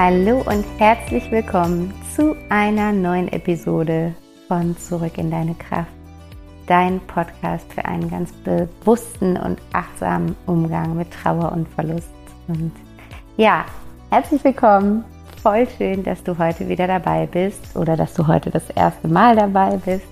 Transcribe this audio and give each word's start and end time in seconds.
Hallo 0.00 0.44
und 0.46 0.64
herzlich 0.78 1.28
willkommen 1.32 1.92
zu 2.14 2.36
einer 2.50 2.92
neuen 2.92 3.26
Episode 3.32 4.14
von 4.46 4.76
Zurück 4.76 5.18
in 5.18 5.28
deine 5.28 5.56
Kraft. 5.56 5.90
Dein 6.68 7.00
Podcast 7.08 7.66
für 7.72 7.84
einen 7.84 8.08
ganz 8.08 8.30
bewussten 8.44 9.36
und 9.36 9.58
achtsamen 9.72 10.36
Umgang 10.46 10.96
mit 10.96 11.10
Trauer 11.10 11.50
und 11.50 11.68
Verlust. 11.70 12.12
Und 12.46 12.70
ja, 13.36 13.64
herzlich 14.10 14.44
willkommen. 14.44 15.04
Voll 15.42 15.66
schön, 15.76 16.04
dass 16.04 16.22
du 16.22 16.38
heute 16.38 16.68
wieder 16.68 16.86
dabei 16.86 17.26
bist 17.26 17.74
oder 17.74 17.96
dass 17.96 18.14
du 18.14 18.28
heute 18.28 18.50
das 18.52 18.70
erste 18.70 19.08
Mal 19.08 19.34
dabei 19.34 19.78
bist. 19.84 20.06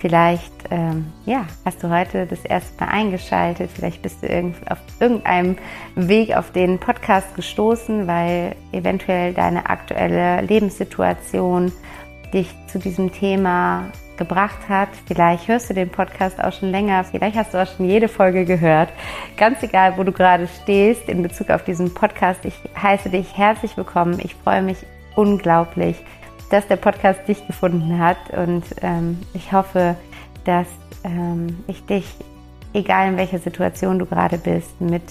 Vielleicht 0.00 0.52
ähm, 0.70 1.12
ja, 1.26 1.44
hast 1.64 1.82
du 1.82 1.90
heute 1.90 2.26
das 2.26 2.42
erste 2.44 2.82
Mal 2.82 2.90
eingeschaltet, 2.90 3.70
vielleicht 3.74 4.00
bist 4.00 4.22
du 4.22 4.28
irgend, 4.28 4.56
auf 4.70 4.78
irgendeinem 4.98 5.56
Weg 5.94 6.34
auf 6.34 6.52
den 6.52 6.78
Podcast 6.78 7.34
gestoßen, 7.34 8.06
weil 8.06 8.56
eventuell 8.72 9.34
deine 9.34 9.68
aktuelle 9.68 10.40
Lebenssituation 10.40 11.70
dich 12.32 12.48
zu 12.68 12.78
diesem 12.78 13.12
Thema 13.12 13.90
gebracht 14.16 14.68
hat. 14.70 14.88
Vielleicht 15.06 15.48
hörst 15.48 15.68
du 15.68 15.74
den 15.74 15.90
Podcast 15.90 16.42
auch 16.42 16.52
schon 16.52 16.70
länger, 16.70 17.04
vielleicht 17.04 17.36
hast 17.36 17.52
du 17.52 17.62
auch 17.62 17.66
schon 17.66 17.86
jede 17.86 18.08
Folge 18.08 18.46
gehört. 18.46 18.88
Ganz 19.36 19.62
egal, 19.62 19.98
wo 19.98 20.04
du 20.04 20.12
gerade 20.12 20.48
stehst 20.62 21.10
in 21.10 21.22
Bezug 21.22 21.50
auf 21.50 21.64
diesen 21.64 21.92
Podcast, 21.92 22.44
ich 22.46 22.54
heiße 22.80 23.10
dich 23.10 23.36
herzlich 23.36 23.76
willkommen. 23.76 24.18
Ich 24.22 24.34
freue 24.34 24.62
mich 24.62 24.78
unglaublich, 25.14 25.96
dass 26.50 26.66
der 26.66 26.76
Podcast 26.76 27.26
dich 27.28 27.46
gefunden 27.46 27.98
hat 27.98 28.18
und 28.36 28.64
ähm, 28.82 29.20
ich 29.34 29.52
hoffe, 29.52 29.96
dass 30.44 30.66
ähm, 31.04 31.58
ich 31.66 31.84
dich, 31.86 32.04
egal 32.74 33.08
in 33.08 33.16
welcher 33.16 33.38
Situation 33.38 33.98
du 33.98 34.06
gerade 34.06 34.36
bist, 34.36 34.80
mit 34.80 35.02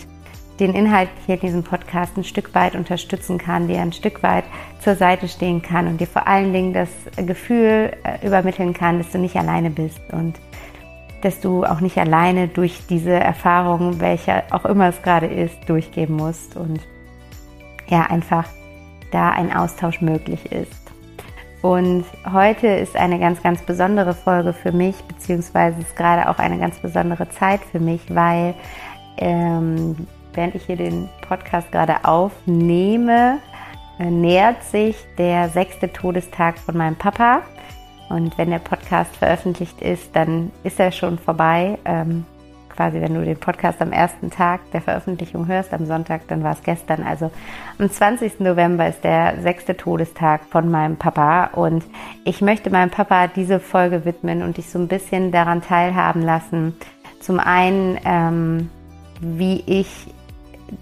den 0.59 0.73
Inhalten 0.73 1.15
hier 1.25 1.35
in 1.35 1.41
diesem 1.41 1.63
Podcast 1.63 2.17
ein 2.17 2.25
Stück 2.25 2.53
weit 2.53 2.75
unterstützen 2.75 3.37
kann, 3.37 3.69
dir 3.69 3.81
ein 3.81 3.93
Stück 3.93 4.21
weit 4.23 4.43
zur 4.79 4.95
Seite 4.95 5.29
stehen 5.29 5.61
kann 5.61 5.87
und 5.87 6.01
dir 6.01 6.07
vor 6.07 6.27
allen 6.27 6.51
Dingen 6.51 6.73
das 6.73 6.89
Gefühl 7.15 7.93
äh, 8.03 8.25
übermitteln 8.25 8.73
kann, 8.73 8.97
dass 8.97 9.11
du 9.11 9.17
nicht 9.17 9.37
alleine 9.37 9.69
bist 9.69 10.01
und 10.11 10.35
dass 11.21 11.39
du 11.39 11.65
auch 11.65 11.79
nicht 11.79 11.97
alleine 11.97 12.47
durch 12.47 12.81
diese 12.89 13.11
Erfahrung, 13.13 13.99
welche 13.99 14.43
auch 14.51 14.65
immer 14.65 14.89
es 14.89 15.01
gerade 15.01 15.27
ist, 15.27 15.57
durchgehen 15.67 16.13
musst 16.13 16.55
und 16.55 16.79
ja, 17.87 18.03
einfach 18.03 18.45
da 19.11 19.31
ein 19.31 19.53
Austausch 19.53 20.01
möglich 20.01 20.51
ist. 20.51 20.88
Und 21.61 22.05
heute 22.31 22.67
ist 22.67 22.95
eine 22.95 23.19
ganz, 23.19 23.43
ganz 23.43 23.61
besondere 23.61 24.13
Folge 24.13 24.53
für 24.53 24.71
mich, 24.71 24.95
beziehungsweise 25.03 25.81
ist 25.81 25.95
gerade 25.95 26.29
auch 26.29 26.39
eine 26.39 26.57
ganz 26.57 26.79
besondere 26.79 27.29
Zeit 27.29 27.59
für 27.71 27.79
mich, 27.79 28.01
weil 28.13 28.53
ähm, 29.17 30.07
während 30.33 30.55
ich 30.55 30.65
hier 30.65 30.77
den 30.77 31.09
Podcast 31.27 31.69
gerade 31.71 32.05
aufnehme, 32.05 33.39
äh, 33.99 34.05
nähert 34.05 34.63
sich 34.63 34.95
der 35.17 35.49
sechste 35.49 35.91
Todestag 35.91 36.57
von 36.59 36.77
meinem 36.77 36.95
Papa. 36.95 37.41
Und 38.07 38.37
wenn 38.37 38.49
der 38.49 38.59
Podcast 38.59 39.15
veröffentlicht 39.17 39.81
ist, 39.81 40.15
dann 40.15 40.51
ist 40.63 40.79
er 40.79 40.91
schon 40.91 41.19
vorbei. 41.19 41.77
Ähm, 41.83 42.25
quasi, 42.79 43.01
wenn 43.01 43.13
du 43.13 43.25
den 43.25 43.37
Podcast 43.37 43.81
am 43.81 43.91
ersten 43.91 44.29
Tag 44.29 44.61
der 44.71 44.79
Veröffentlichung 44.79 45.47
hörst, 45.47 45.73
am 45.73 45.85
Sonntag, 45.85 46.29
dann 46.29 46.45
war 46.45 46.53
es 46.53 46.63
gestern. 46.63 47.03
Also 47.03 47.29
am 47.77 47.91
20. 47.91 48.39
November 48.39 48.87
ist 48.87 49.03
der 49.03 49.41
sechste 49.41 49.75
Todestag 49.75 50.45
von 50.49 50.71
meinem 50.71 50.95
Papa 50.95 51.49
und 51.55 51.83
ich 52.23 52.39
möchte 52.39 52.69
meinem 52.69 52.89
Papa 52.89 53.27
diese 53.27 53.59
Folge 53.59 54.05
widmen 54.05 54.43
und 54.43 54.55
dich 54.55 54.69
so 54.69 54.79
ein 54.79 54.87
bisschen 54.87 55.33
daran 55.33 55.61
teilhaben 55.61 56.21
lassen. 56.21 56.73
Zum 57.19 57.41
einen, 57.41 57.99
ähm, 58.05 58.69
wie 59.19 59.61
ich 59.67 60.07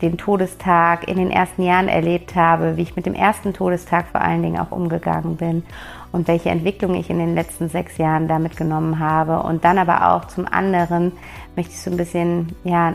den 0.02 0.20
Todestag 0.20 1.08
in 1.08 1.18
den 1.18 1.32
ersten 1.32 1.64
Jahren 1.64 1.88
erlebt 1.88 2.36
habe, 2.36 2.78
wie 2.78 2.84
ich 2.84 2.96
mit 2.96 3.08
dem 3.08 3.16
ersten 3.16 3.54
Todestag 3.54 4.06
vor 4.12 4.22
allen 4.22 4.44
Dingen 4.44 4.60
auch 4.60 4.72
umgegangen 4.72 5.38
bin 5.38 5.64
und 6.12 6.28
welche 6.28 6.50
Entwicklung 6.50 6.96
ich 6.96 7.10
in 7.10 7.20
den 7.20 7.36
letzten 7.36 7.70
sechs 7.70 7.98
Jahren 7.98 8.28
damit 8.28 8.56
genommen 8.56 9.00
habe. 9.00 9.42
Und 9.42 9.64
dann 9.64 9.78
aber 9.78 10.12
auch 10.12 10.26
zum 10.26 10.48
anderen 10.48 11.14
möchte 11.58 11.74
ich 11.74 11.82
so 11.82 11.92
ein 11.92 11.98
bisschen, 11.98 12.56
ja, 12.64 12.94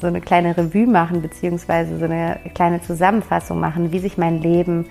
so 0.00 0.06
eine 0.06 0.20
kleine 0.20 0.56
Revue 0.56 0.86
machen, 0.86 1.22
beziehungsweise 1.22 1.98
so 1.98 2.04
eine 2.04 2.38
kleine 2.54 2.80
Zusammenfassung 2.80 3.58
machen, 3.58 3.92
wie 3.92 3.98
sich 3.98 4.16
mein 4.16 4.40
Leben 4.40 4.86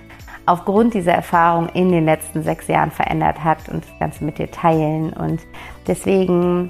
aufgrund 0.46 0.94
dieser 0.94 1.14
Erfahrung 1.14 1.70
in 1.70 1.92
den 1.92 2.06
letzten 2.06 2.44
sechs 2.44 2.68
Jahren 2.68 2.92
verändert 2.92 3.44
hat 3.44 3.70
und 3.70 3.84
das 3.84 4.00
Ganze 4.00 4.24
mit 4.24 4.38
dir 4.38 4.52
teilen. 4.52 5.14
Und 5.14 5.40
deswegen 5.88 6.70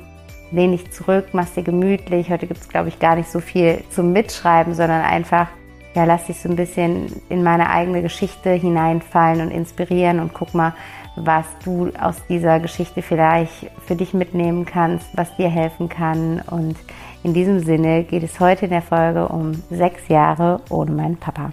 lehn 0.51 0.72
dich 0.72 0.91
zurück, 0.91 1.29
mach's 1.34 1.53
dir 1.53 1.63
gemütlich. 1.63 2.29
Heute 2.29 2.47
gibt 2.47 2.62
es, 2.62 2.69
glaube 2.69 2.90
ich, 2.90 3.00
gar 3.00 3.16
nicht 3.16 3.29
so 3.29 3.40
viel 3.40 3.84
zum 3.90 4.13
Mitschreiben, 4.13 4.73
sondern 4.73 5.02
einfach 5.02 5.47
ja, 5.96 6.03
lass 6.03 6.25
dich 6.25 6.41
so 6.41 6.50
ein 6.50 6.57
bisschen 6.57 7.22
in 7.29 7.41
meine 7.41 7.69
eigene 7.69 8.02
Geschichte 8.02 8.52
hineinfallen 8.52 9.40
und 9.40 9.52
inspirieren 9.52 10.19
und 10.19 10.34
guck 10.34 10.53
mal, 10.53 10.73
was 11.16 11.46
du 11.64 11.92
aus 12.00 12.24
dieser 12.28 12.59
Geschichte 12.59 13.02
vielleicht 13.02 13.72
für 13.86 13.96
dich 13.96 14.14
mitnehmen 14.14 14.66
kannst, 14.66 15.16
was 15.18 15.36
dir 15.36 15.50
helfen 15.50 15.90
kann. 15.90 16.42
Und 16.42 16.76
in 17.24 17.34
diesem 17.34 17.59
Sinne 17.59 18.03
geht 18.03 18.24
es 18.24 18.40
heute 18.40 18.66
in 18.66 18.72
der 18.72 18.81
Folge 18.81 19.28
um 19.28 19.53
sechs 19.70 20.08
Jahre 20.08 20.62
ohne 20.70 20.92
meinen 20.92 21.18
Papa. 21.18 21.52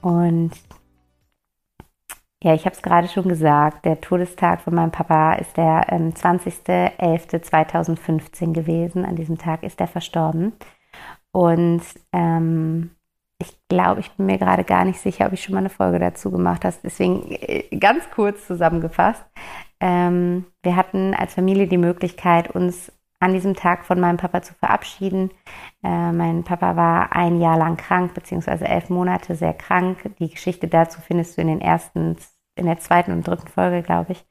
Und 0.00 0.52
ja, 2.42 2.54
ich 2.54 2.64
habe 2.64 2.74
es 2.74 2.80
gerade 2.80 3.08
schon 3.08 3.28
gesagt, 3.28 3.84
der 3.84 4.00
Todestag 4.00 4.62
von 4.62 4.74
meinem 4.74 4.92
Papa 4.92 5.34
ist 5.34 5.58
der 5.58 5.84
ähm, 5.90 6.14
20.11.2015 6.14 8.54
gewesen. 8.54 9.04
An 9.04 9.16
diesem 9.16 9.36
Tag 9.36 9.62
ist 9.62 9.78
er 9.78 9.88
verstorben. 9.88 10.54
Und 11.32 11.82
ähm, 12.12 12.92
ich 13.40 13.58
glaube, 13.68 14.00
ich 14.00 14.10
bin 14.12 14.26
mir 14.26 14.38
gerade 14.38 14.64
gar 14.64 14.84
nicht 14.84 15.00
sicher, 15.00 15.26
ob 15.26 15.32
ich 15.32 15.42
schon 15.42 15.54
mal 15.54 15.60
eine 15.60 15.70
Folge 15.70 15.98
dazu 15.98 16.30
gemacht 16.30 16.64
habe. 16.64 16.76
Deswegen 16.84 17.30
äh, 17.30 17.64
ganz 17.76 18.08
kurz 18.10 18.46
zusammengefasst. 18.46 19.24
Ähm, 19.80 20.44
wir 20.62 20.76
hatten 20.76 21.14
als 21.14 21.34
Familie 21.34 21.66
die 21.66 21.78
Möglichkeit, 21.78 22.50
uns 22.50 22.92
an 23.18 23.32
diesem 23.32 23.54
Tag 23.54 23.84
von 23.84 23.98
meinem 23.98 24.18
Papa 24.18 24.42
zu 24.42 24.54
verabschieden. 24.54 25.30
Äh, 25.82 26.12
mein 26.12 26.44
Papa 26.44 26.76
war 26.76 27.16
ein 27.16 27.40
Jahr 27.40 27.56
lang 27.56 27.76
krank, 27.76 28.14
beziehungsweise 28.14 28.66
elf 28.66 28.90
Monate 28.90 29.34
sehr 29.34 29.54
krank. 29.54 30.10
Die 30.18 30.30
Geschichte 30.30 30.68
dazu 30.68 31.00
findest 31.00 31.36
du 31.36 31.42
in 31.42 31.48
den 31.48 31.60
ersten, 31.60 32.16
in 32.56 32.66
der 32.66 32.78
zweiten 32.78 33.12
und 33.12 33.26
dritten 33.26 33.48
Folge, 33.48 33.82
glaube 33.82 34.12
ich. 34.12 34.24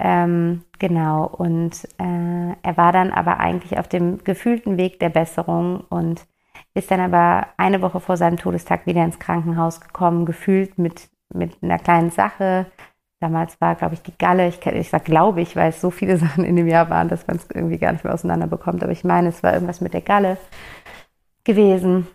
Ähm, 0.00 0.64
genau, 0.80 1.26
und 1.26 1.84
äh, 1.98 2.56
er 2.62 2.76
war 2.76 2.90
dann 2.90 3.12
aber 3.12 3.38
eigentlich 3.38 3.78
auf 3.78 3.86
dem 3.86 4.24
gefühlten 4.24 4.76
Weg 4.76 4.98
der 4.98 5.10
Besserung 5.10 5.84
und 5.90 6.26
ist 6.74 6.90
dann 6.90 7.00
aber 7.00 7.48
eine 7.56 7.82
Woche 7.82 8.00
vor 8.00 8.16
seinem 8.16 8.38
Todestag 8.38 8.86
wieder 8.86 9.04
ins 9.04 9.18
Krankenhaus 9.18 9.80
gekommen, 9.80 10.24
gefühlt 10.24 10.78
mit, 10.78 11.10
mit 11.32 11.62
einer 11.62 11.78
kleinen 11.78 12.10
Sache. 12.10 12.66
Damals 13.20 13.60
war, 13.60 13.74
glaube 13.74 13.94
ich, 13.94 14.02
die 14.02 14.16
Galle, 14.16 14.48
ich, 14.48 14.64
ich 14.66 14.90
sage 14.90 15.04
glaube 15.04 15.42
ich, 15.42 15.54
weil 15.54 15.68
es 15.68 15.80
so 15.80 15.90
viele 15.90 16.16
Sachen 16.18 16.44
in 16.44 16.56
dem 16.56 16.66
Jahr 16.66 16.90
waren, 16.90 17.08
dass 17.08 17.26
man 17.26 17.36
es 17.36 17.46
irgendwie 17.52 17.78
gar 17.78 17.92
nicht 17.92 18.04
mehr 18.04 18.14
auseinander 18.14 18.46
bekommt. 18.46 18.82
Aber 18.82 18.92
ich 18.92 19.04
meine, 19.04 19.28
es 19.28 19.42
war 19.42 19.52
irgendwas 19.52 19.80
mit 19.80 19.94
der 19.94 20.00
Galle 20.00 20.38
gewesen. 21.44 22.06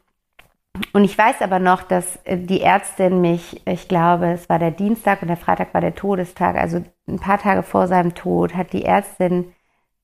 Und 0.94 1.04
ich 1.04 1.18
weiß 1.18 1.42
aber 1.42 1.60
noch, 1.60 1.84
dass 1.84 2.18
äh, 2.26 2.38
die 2.38 2.62
Ärztin 2.62 3.22
mich, 3.22 3.62
ich 3.66 3.88
glaube, 3.88 4.28
es 4.28 4.50
war 4.50 4.60
der 4.60 4.72
Dienstag 4.72 5.22
und 5.22 5.28
der 5.28 5.38
Freitag 5.38 5.74
war 5.74 5.82
der 5.82 5.96
Todestag, 5.96 6.56
also 6.56 6.84
ein 7.08 7.20
paar 7.20 7.40
Tage 7.40 7.64
vor 7.64 7.88
seinem 7.88 8.14
Tod, 8.14 8.56
hat 8.56 8.74
die 8.74 8.86
Ärztin 8.86 9.54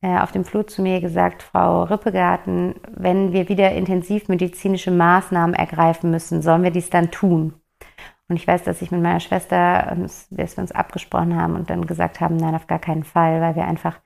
auf 0.03 0.31
dem 0.33 0.44
Flur 0.44 0.67
zu 0.67 0.81
mir 0.81 1.00
gesagt, 1.00 1.44
Frau 1.44 1.83
Rippegarten, 1.83 2.75
wenn 2.91 3.31
wir 3.31 3.47
wieder 3.47 3.71
intensivmedizinische 3.71 4.91
Maßnahmen 4.91 5.55
ergreifen 5.55 6.11
müssen, 6.11 6.41
sollen 6.41 6.63
wir 6.63 6.71
dies 6.71 6.89
dann 6.89 7.09
tun? 7.09 7.53
Und 8.27 8.35
ich 8.35 8.47
weiß, 8.47 8.63
dass 8.63 8.81
ich 8.81 8.91
mit 8.91 9.01
meiner 9.01 9.19
Schwester, 9.19 9.95
dass 9.95 10.27
wir 10.29 10.61
uns 10.61 10.71
abgesprochen 10.71 11.39
haben 11.39 11.55
und 11.55 11.69
dann 11.69 11.85
gesagt 11.85 12.19
haben, 12.19 12.35
nein, 12.35 12.55
auf 12.55 12.67
gar 12.67 12.79
keinen 12.79 13.03
Fall, 13.03 13.39
weil 13.41 13.55
wir 13.55 13.65
einfach 13.65 14.00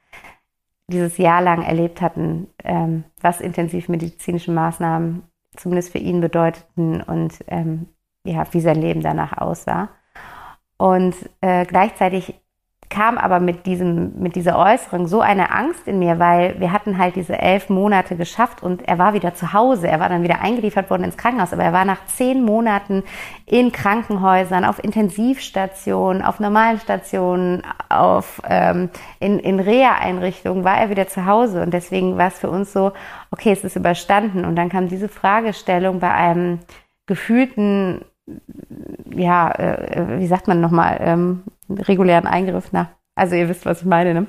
dieses 0.87 1.17
Jahr 1.17 1.41
lang 1.41 1.63
erlebt 1.63 2.01
hatten, 2.01 2.47
ähm, 2.63 3.03
was 3.21 3.41
intensivmedizinische 3.41 4.51
Maßnahmen 4.51 5.23
zumindest 5.55 5.91
für 5.91 5.97
ihn 5.97 6.21
bedeuteten 6.21 7.01
und 7.01 7.43
ähm, 7.47 7.87
ja, 8.23 8.45
wie 8.51 8.61
sein 8.61 8.79
Leben 8.79 9.01
danach 9.01 9.37
aussah. 9.37 9.89
Und 10.77 11.15
äh, 11.41 11.65
gleichzeitig 11.65 12.39
kam 12.89 13.17
aber 13.17 13.39
mit 13.39 13.65
diesem, 13.65 14.17
mit 14.17 14.35
dieser 14.35 14.57
Äußerung 14.57 15.07
so 15.07 15.19
eine 15.19 15.51
Angst 15.51 15.87
in 15.87 15.99
mir, 15.99 16.19
weil 16.19 16.59
wir 16.59 16.71
hatten 16.71 16.97
halt 16.97 17.15
diese 17.15 17.37
elf 17.37 17.69
Monate 17.69 18.15
geschafft 18.15 18.63
und 18.63 18.87
er 18.87 18.97
war 18.97 19.13
wieder 19.13 19.35
zu 19.35 19.51
Hause. 19.51 19.87
Er 19.87 19.99
war 19.99 20.07
dann 20.07 20.23
wieder 20.23 20.41
eingeliefert 20.41 20.89
worden 20.89 21.03
ins 21.03 21.17
Krankenhaus, 21.17 21.51
aber 21.51 21.63
er 21.63 21.73
war 21.73 21.83
nach 21.83 22.05
zehn 22.05 22.43
Monaten 22.43 23.03
in 23.45 23.71
Krankenhäusern, 23.71 24.63
auf 24.63 24.81
Intensivstationen, 24.81 26.21
auf 26.21 26.39
normalen 26.39 26.79
Stationen, 26.79 27.61
auf, 27.89 28.41
ähm, 28.47 28.89
in, 29.19 29.39
in 29.39 29.59
Reha-Einrichtungen, 29.59 30.63
war 30.63 30.77
er 30.77 30.89
wieder 30.89 31.07
zu 31.07 31.25
Hause 31.25 31.63
und 31.63 31.73
deswegen 31.73 32.17
war 32.17 32.27
es 32.27 32.39
für 32.39 32.49
uns 32.49 32.71
so, 32.71 32.93
okay, 33.31 33.51
es 33.51 33.63
ist 33.63 33.75
überstanden. 33.75 34.45
Und 34.45 34.55
dann 34.55 34.69
kam 34.69 34.87
diese 34.87 35.09
Fragestellung 35.09 35.99
bei 35.99 36.11
einem 36.11 36.59
gefühlten 37.05 38.01
ja, 39.15 39.51
äh, 39.51 40.19
wie 40.19 40.27
sagt 40.27 40.47
man 40.47 40.61
nochmal, 40.61 40.97
ähm, 41.01 41.43
regulären 41.69 42.27
Eingriff 42.27 42.71
nach. 42.71 42.89
Also 43.15 43.35
ihr 43.35 43.49
wisst, 43.49 43.65
was 43.65 43.81
ich 43.81 43.87
meine, 43.87 44.13
ne? 44.13 44.27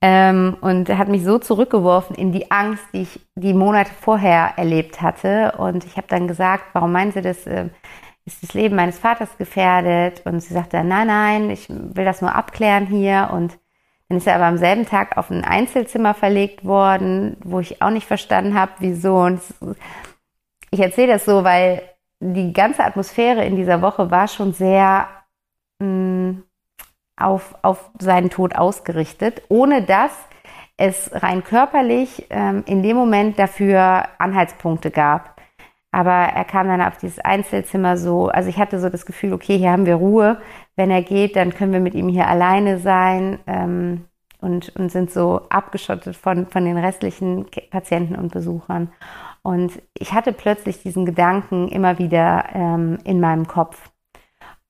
Ähm, 0.00 0.56
und 0.60 0.88
hat 0.90 1.08
mich 1.08 1.24
so 1.24 1.38
zurückgeworfen 1.38 2.14
in 2.14 2.30
die 2.30 2.52
Angst, 2.52 2.84
die 2.92 3.02
ich 3.02 3.20
die 3.34 3.52
Monate 3.52 3.90
vorher 4.00 4.52
erlebt 4.56 5.02
hatte. 5.02 5.52
Und 5.58 5.84
ich 5.84 5.96
habe 5.96 6.06
dann 6.08 6.28
gesagt, 6.28 6.64
warum 6.72 6.92
meinen 6.92 7.12
Sie 7.12 7.20
das? 7.20 7.46
Äh, 7.46 7.70
ist 8.28 8.42
das 8.42 8.54
Leben 8.54 8.76
meines 8.76 8.98
Vaters 8.98 9.36
gefährdet? 9.38 10.22
Und 10.24 10.40
sie 10.40 10.54
sagte, 10.54 10.84
nein, 10.84 11.06
nein, 11.06 11.50
ich 11.50 11.68
will 11.68 12.04
das 12.04 12.20
nur 12.20 12.34
abklären 12.34 12.86
hier. 12.86 13.30
Und 13.32 13.58
dann 14.08 14.18
ist 14.18 14.26
er 14.26 14.36
aber 14.36 14.44
am 14.44 14.58
selben 14.58 14.86
Tag 14.86 15.16
auf 15.16 15.30
ein 15.30 15.44
Einzelzimmer 15.44 16.14
verlegt 16.14 16.64
worden, 16.64 17.36
wo 17.42 17.58
ich 17.60 17.82
auch 17.82 17.90
nicht 17.90 18.06
verstanden 18.06 18.54
habe, 18.54 18.72
wieso. 18.78 19.16
Und 19.16 19.40
ich 20.70 20.80
erzähle 20.80 21.14
das 21.14 21.24
so, 21.24 21.42
weil 21.42 21.82
die 22.20 22.52
ganze 22.52 22.84
Atmosphäre 22.84 23.44
in 23.44 23.56
dieser 23.56 23.82
Woche 23.82 24.10
war 24.10 24.28
schon 24.28 24.52
sehr 24.52 25.08
mh, 25.78 25.86
mm, 25.86 26.42
auf, 27.16 27.54
auf 27.62 27.90
seinen 27.98 28.30
Tod 28.30 28.54
ausgerichtet, 28.54 29.42
ohne 29.48 29.82
dass 29.82 30.12
es 30.76 31.10
rein 31.12 31.42
körperlich 31.42 32.26
ähm, 32.30 32.62
in 32.66 32.82
dem 32.82 32.96
Moment 32.96 33.38
dafür 33.38 34.04
Anhaltspunkte 34.18 34.90
gab. 34.90 35.38
Aber 35.90 36.12
er 36.12 36.44
kam 36.44 36.68
dann 36.68 36.82
auf 36.82 36.98
dieses 36.98 37.18
Einzelzimmer 37.18 37.96
so, 37.96 38.28
also 38.28 38.48
ich 38.48 38.58
hatte 38.58 38.78
so 38.78 38.88
das 38.88 39.06
Gefühl, 39.06 39.32
okay, 39.32 39.58
hier 39.58 39.72
haben 39.72 39.86
wir 39.86 39.96
Ruhe. 39.96 40.40
Wenn 40.76 40.90
er 40.90 41.02
geht, 41.02 41.34
dann 41.34 41.54
können 41.54 41.72
wir 41.72 41.80
mit 41.80 41.94
ihm 41.94 42.08
hier 42.08 42.28
alleine 42.28 42.78
sein 42.78 43.40
ähm, 43.46 44.04
und, 44.40 44.76
und 44.76 44.92
sind 44.92 45.10
so 45.10 45.42
abgeschottet 45.48 46.14
von, 46.14 46.46
von 46.46 46.64
den 46.64 46.76
restlichen 46.76 47.46
Patienten 47.70 48.14
und 48.14 48.32
Besuchern. 48.32 48.92
Und 49.42 49.72
ich 49.94 50.12
hatte 50.12 50.32
plötzlich 50.32 50.82
diesen 50.82 51.06
Gedanken 51.06 51.68
immer 51.68 51.98
wieder 51.98 52.44
ähm, 52.54 52.98
in 53.04 53.20
meinem 53.20 53.46
Kopf. 53.46 53.90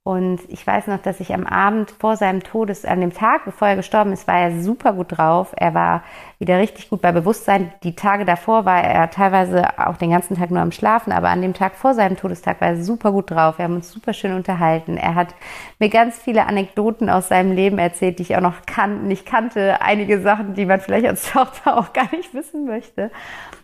Und 0.08 0.40
ich 0.48 0.66
weiß 0.66 0.86
noch, 0.86 1.02
dass 1.02 1.20
ich 1.20 1.34
am 1.34 1.44
Abend 1.44 1.90
vor 1.90 2.16
seinem 2.16 2.42
Todes, 2.42 2.86
an 2.86 3.02
dem 3.02 3.12
Tag, 3.12 3.44
bevor 3.44 3.68
er 3.68 3.76
gestorben 3.76 4.14
ist, 4.14 4.26
war 4.26 4.38
er 4.38 4.62
super 4.62 4.94
gut 4.94 5.18
drauf. 5.18 5.52
Er 5.54 5.74
war 5.74 6.02
wieder 6.38 6.58
richtig 6.58 6.88
gut 6.88 7.02
bei 7.02 7.12
Bewusstsein. 7.12 7.74
Die 7.82 7.94
Tage 7.94 8.24
davor 8.24 8.64
war 8.64 8.82
er 8.82 9.10
teilweise 9.10 9.78
auch 9.78 9.98
den 9.98 10.10
ganzen 10.10 10.38
Tag 10.38 10.50
nur 10.50 10.62
am 10.62 10.72
Schlafen, 10.72 11.12
aber 11.12 11.28
an 11.28 11.42
dem 11.42 11.52
Tag 11.52 11.74
vor 11.74 11.92
seinem 11.92 12.16
Todestag 12.16 12.58
war 12.62 12.68
er 12.68 12.82
super 12.82 13.12
gut 13.12 13.30
drauf. 13.30 13.58
Wir 13.58 13.66
haben 13.66 13.74
uns 13.74 13.92
super 13.92 14.14
schön 14.14 14.32
unterhalten. 14.32 14.96
Er 14.96 15.14
hat 15.14 15.34
mir 15.78 15.90
ganz 15.90 16.18
viele 16.18 16.46
Anekdoten 16.46 17.10
aus 17.10 17.28
seinem 17.28 17.52
Leben 17.52 17.78
erzählt, 17.78 18.18
die 18.18 18.22
ich 18.22 18.34
auch 18.34 18.40
noch 18.40 18.64
kan 18.64 19.08
nicht 19.08 19.26
kannte. 19.26 19.82
Einige 19.82 20.22
Sachen, 20.22 20.54
die 20.54 20.64
man 20.64 20.80
vielleicht 20.80 21.06
als 21.06 21.30
Tochter 21.30 21.76
auch 21.76 21.92
gar 21.92 22.10
nicht 22.12 22.32
wissen 22.32 22.64
möchte. 22.64 23.10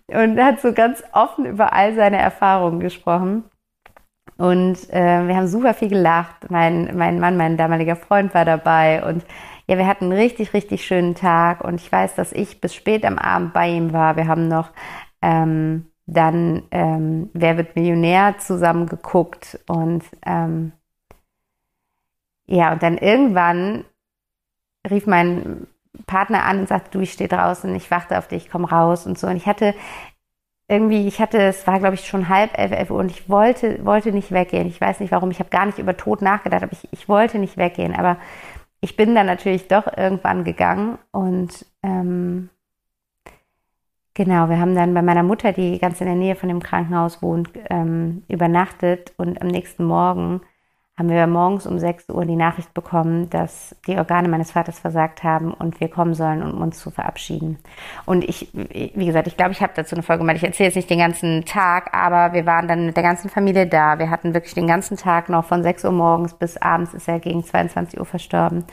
Und 0.08 0.38
hat 0.38 0.60
so 0.60 0.72
ganz 0.72 1.02
offen 1.12 1.46
über 1.46 1.72
all 1.72 1.94
seine 1.94 2.18
Erfahrungen 2.18 2.80
gesprochen. 2.80 3.44
Und 4.36 4.90
äh, 4.90 5.26
wir 5.26 5.36
haben 5.36 5.46
super 5.46 5.74
viel 5.74 5.88
gelacht. 5.88 6.50
Mein, 6.50 6.96
mein 6.96 7.20
Mann, 7.20 7.36
mein 7.36 7.56
damaliger 7.56 7.96
Freund 7.96 8.34
war 8.34 8.44
dabei. 8.44 9.04
Und 9.04 9.24
ja, 9.66 9.78
wir 9.78 9.86
hatten 9.86 10.06
einen 10.06 10.20
richtig, 10.20 10.52
richtig 10.52 10.84
schönen 10.84 11.14
Tag. 11.14 11.62
Und 11.62 11.80
ich 11.80 11.90
weiß, 11.90 12.14
dass 12.16 12.32
ich 12.32 12.60
bis 12.60 12.74
spät 12.74 13.04
am 13.04 13.18
Abend 13.18 13.52
bei 13.52 13.68
ihm 13.68 13.92
war. 13.92 14.16
Wir 14.16 14.26
haben 14.26 14.48
noch 14.48 14.70
ähm, 15.22 15.90
dann 16.06 16.64
ähm, 16.70 17.30
Wer 17.32 17.56
wird 17.56 17.76
Millionär 17.76 18.36
zusammen 18.38 18.86
geguckt. 18.86 19.60
Und 19.66 20.04
ähm, 20.26 20.72
ja, 22.46 22.72
und 22.72 22.82
dann 22.82 22.98
irgendwann 22.98 23.84
rief 24.90 25.06
mein 25.06 25.66
Partner 26.06 26.44
an 26.44 26.60
und 26.60 26.68
sagte, 26.68 26.90
du, 26.90 27.00
ich 27.00 27.12
stehe 27.12 27.28
draußen, 27.28 27.74
ich 27.74 27.90
warte 27.90 28.18
auf 28.18 28.28
dich, 28.28 28.50
komm 28.50 28.64
raus 28.64 29.06
und 29.06 29.18
so. 29.18 29.26
Und 29.26 29.36
ich 29.36 29.46
hatte 29.46 29.74
irgendwie, 30.68 31.06
ich 31.06 31.20
hatte, 31.20 31.38
es 31.42 31.66
war 31.66 31.78
glaube 31.78 31.94
ich 31.94 32.06
schon 32.06 32.28
halb 32.28 32.58
elf, 32.58 32.72
elf 32.72 32.90
Uhr 32.90 32.98
und 32.98 33.10
ich 33.10 33.28
wollte, 33.28 33.84
wollte 33.84 34.12
nicht 34.12 34.32
weggehen. 34.32 34.66
Ich 34.66 34.80
weiß 34.80 35.00
nicht 35.00 35.12
warum, 35.12 35.30
ich 35.30 35.38
habe 35.38 35.50
gar 35.50 35.66
nicht 35.66 35.78
über 35.78 35.96
Tod 35.96 36.22
nachgedacht, 36.22 36.62
aber 36.62 36.72
ich, 36.72 36.88
ich 36.90 37.08
wollte 37.08 37.38
nicht 37.38 37.56
weggehen. 37.56 37.94
Aber 37.94 38.16
ich 38.80 38.96
bin 38.96 39.14
dann 39.14 39.26
natürlich 39.26 39.68
doch 39.68 39.86
irgendwann 39.96 40.44
gegangen 40.44 40.98
und 41.10 41.66
ähm, 41.82 42.50
genau, 44.14 44.48
wir 44.48 44.58
haben 44.58 44.74
dann 44.74 44.94
bei 44.94 45.02
meiner 45.02 45.22
Mutter, 45.22 45.52
die 45.52 45.78
ganz 45.78 46.00
in 46.00 46.06
der 46.06 46.16
Nähe 46.16 46.36
von 46.36 46.48
dem 46.48 46.62
Krankenhaus 46.62 47.22
wohnt, 47.22 47.50
ähm, 47.70 48.24
übernachtet 48.28 49.12
und 49.16 49.40
am 49.42 49.48
nächsten 49.48 49.84
Morgen 49.84 50.40
haben 50.96 51.08
wir 51.08 51.26
morgens 51.26 51.66
um 51.66 51.78
6 51.78 52.08
Uhr 52.10 52.24
die 52.24 52.36
Nachricht 52.36 52.72
bekommen, 52.72 53.28
dass 53.28 53.74
die 53.88 53.96
Organe 53.96 54.28
meines 54.28 54.52
Vaters 54.52 54.78
versagt 54.78 55.24
haben 55.24 55.52
und 55.52 55.80
wir 55.80 55.88
kommen 55.88 56.14
sollen, 56.14 56.40
um 56.42 56.62
uns 56.62 56.78
zu 56.78 56.92
verabschieden. 56.92 57.58
Und 58.06 58.22
ich, 58.22 58.48
wie 58.52 59.06
gesagt, 59.06 59.26
ich 59.26 59.36
glaube, 59.36 59.50
ich 59.50 59.60
habe 59.60 59.72
dazu 59.74 59.96
eine 59.96 60.04
Folge 60.04 60.20
gemacht. 60.20 60.36
Ich 60.36 60.44
erzähle 60.44 60.68
jetzt 60.68 60.76
nicht 60.76 60.90
den 60.90 61.00
ganzen 61.00 61.44
Tag, 61.44 61.92
aber 61.92 62.32
wir 62.32 62.46
waren 62.46 62.68
dann 62.68 62.86
mit 62.86 62.96
der 62.96 63.02
ganzen 63.02 63.28
Familie 63.28 63.66
da. 63.66 63.98
Wir 63.98 64.08
hatten 64.08 64.34
wirklich 64.34 64.54
den 64.54 64.68
ganzen 64.68 64.96
Tag 64.96 65.28
noch 65.28 65.44
von 65.44 65.64
6 65.64 65.84
Uhr 65.84 65.92
morgens 65.92 66.34
bis 66.34 66.56
abends 66.58 66.94
ist 66.94 67.08
er 67.08 67.18
gegen 67.18 67.42
22 67.42 67.98
Uhr 67.98 68.06
verstorben. 68.06 68.64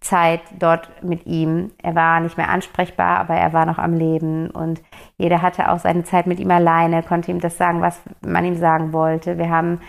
Zeit 0.00 0.42
dort 0.56 1.02
mit 1.02 1.26
ihm. 1.26 1.72
Er 1.82 1.96
war 1.96 2.20
nicht 2.20 2.36
mehr 2.36 2.50
ansprechbar, 2.50 3.18
aber 3.18 3.34
er 3.34 3.52
war 3.52 3.66
noch 3.66 3.78
am 3.78 3.94
Leben 3.94 4.50
und 4.50 4.80
jeder 5.16 5.42
hatte 5.42 5.70
auch 5.72 5.78
seine 5.80 6.04
Zeit 6.04 6.28
mit 6.28 6.38
ihm 6.38 6.50
alleine, 6.50 7.02
konnte 7.02 7.32
ihm 7.32 7.40
das 7.40 7.56
sagen, 7.56 7.80
was 7.80 8.00
man 8.24 8.44
ihm 8.44 8.56
sagen 8.56 8.92
wollte. 8.92 9.36
Wir 9.36 9.50
haben 9.50 9.80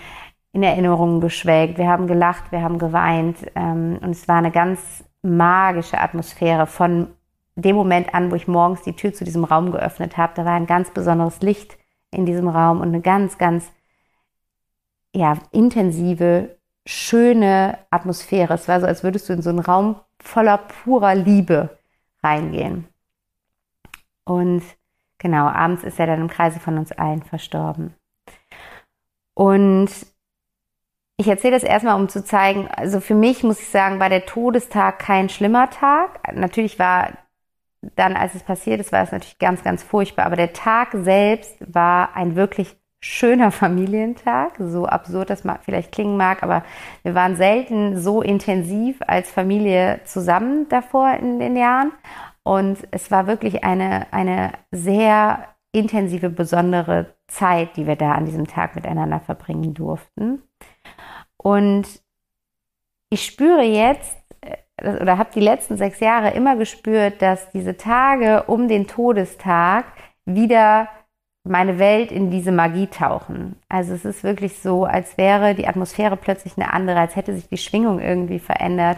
in 0.53 0.63
Erinnerungen 0.63 1.21
geschwelgt, 1.21 1.77
wir 1.77 1.87
haben 1.87 2.07
gelacht, 2.07 2.51
wir 2.51 2.61
haben 2.61 2.79
geweint 2.79 3.37
ähm, 3.55 3.99
und 4.01 4.11
es 4.11 4.27
war 4.27 4.37
eine 4.37 4.51
ganz 4.51 5.03
magische 5.21 5.99
Atmosphäre 5.99 6.65
von 6.65 7.09
dem 7.55 7.75
Moment 7.75 8.13
an, 8.13 8.31
wo 8.31 8.35
ich 8.35 8.47
morgens 8.47 8.83
die 8.83 8.95
Tür 8.95 9.13
zu 9.13 9.23
diesem 9.23 9.43
Raum 9.43 9.71
geöffnet 9.71 10.17
habe. 10.17 10.33
Da 10.35 10.45
war 10.45 10.53
ein 10.53 10.67
ganz 10.67 10.91
besonderes 10.91 11.41
Licht 11.41 11.77
in 12.11 12.25
diesem 12.25 12.47
Raum 12.47 12.81
und 12.81 12.89
eine 12.89 13.01
ganz, 13.01 13.37
ganz 13.37 13.71
ja, 15.13 15.37
intensive, 15.51 16.57
schöne 16.85 17.79
Atmosphäre. 17.89 18.53
Es 18.53 18.67
war 18.67 18.79
so, 18.79 18.85
als 18.85 19.03
würdest 19.03 19.27
du 19.27 19.33
in 19.33 19.41
so 19.41 19.49
einen 19.49 19.59
Raum 19.59 19.99
voller 20.21 20.57
purer 20.57 21.15
Liebe 21.15 21.77
reingehen. 22.23 22.87
Und 24.23 24.63
genau, 25.17 25.47
abends 25.47 25.83
ist 25.83 25.99
er 25.99 26.07
dann 26.07 26.21
im 26.21 26.27
Kreise 26.27 26.59
von 26.59 26.77
uns 26.77 26.91
allen 26.91 27.23
verstorben. 27.23 27.95
Und 29.33 29.89
ich 31.19 31.27
erzähle 31.27 31.53
das 31.53 31.63
erstmal, 31.63 31.95
um 31.99 32.09
zu 32.09 32.23
zeigen, 32.23 32.67
also 32.67 32.99
für 32.99 33.15
mich 33.15 33.43
muss 33.43 33.59
ich 33.59 33.69
sagen, 33.69 33.99
war 33.99 34.09
der 34.09 34.25
Todestag 34.25 34.99
kein 34.99 35.29
schlimmer 35.29 35.69
Tag. 35.71 36.19
Natürlich 36.35 36.77
war 36.77 37.09
dann, 37.95 38.15
als 38.15 38.35
es 38.35 38.43
passiert 38.43 38.79
ist, 38.79 38.91
war 38.91 39.03
es 39.03 39.11
natürlich 39.11 39.39
ganz, 39.39 39.63
ganz 39.63 39.81
furchtbar. 39.81 40.27
Aber 40.27 40.35
der 40.35 40.53
Tag 40.53 40.89
selbst 40.93 41.55
war 41.61 42.15
ein 42.15 42.35
wirklich 42.35 42.75
schöner 42.99 43.51
Familientag. 43.63 44.53
So 44.59 44.85
absurd 44.85 45.31
das 45.31 45.43
vielleicht 45.63 45.91
klingen 45.91 46.17
mag, 46.17 46.43
aber 46.43 46.63
wir 47.01 47.15
waren 47.15 47.35
selten 47.35 47.99
so 47.99 48.21
intensiv 48.21 48.99
als 49.07 49.31
Familie 49.31 50.01
zusammen 50.05 50.69
davor 50.69 51.13
in 51.13 51.39
den 51.39 51.55
Jahren. 51.55 51.93
Und 52.43 52.87
es 52.91 53.09
war 53.09 53.25
wirklich 53.25 53.63
eine, 53.63 54.07
eine 54.13 54.51
sehr 54.71 55.47
intensive, 55.71 56.29
besondere 56.29 57.13
Zeit, 57.27 57.75
die 57.75 57.87
wir 57.87 57.95
da 57.95 58.13
an 58.13 58.25
diesem 58.25 58.47
Tag 58.47 58.75
miteinander 58.75 59.19
verbringen 59.19 59.73
durften. 59.73 60.43
Und 61.37 61.87
ich 63.09 63.25
spüre 63.25 63.63
jetzt 63.63 64.17
äh, 64.41 65.01
oder 65.01 65.17
habe 65.17 65.29
die 65.33 65.39
letzten 65.39 65.77
sechs 65.77 65.99
Jahre 65.99 66.31
immer 66.31 66.55
gespürt, 66.55 67.21
dass 67.21 67.49
diese 67.51 67.77
Tage 67.77 68.43
um 68.43 68.67
den 68.67 68.87
Todestag 68.87 69.85
wieder 70.25 70.89
meine 71.47 71.79
Welt 71.79 72.11
in 72.11 72.29
diese 72.29 72.51
Magie 72.51 72.87
tauchen. 72.87 73.55
Also 73.69 73.93
es 73.93 74.05
ist 74.05 74.23
wirklich 74.23 74.59
so, 74.59 74.85
als 74.85 75.17
wäre 75.17 75.55
die 75.55 75.67
Atmosphäre 75.67 76.17
plötzlich 76.17 76.57
eine 76.57 76.73
andere, 76.73 76.99
als 76.99 77.15
hätte 77.15 77.33
sich 77.33 77.47
die 77.47 77.57
Schwingung 77.57 77.99
irgendwie 77.99 78.39
verändert. 78.39 78.97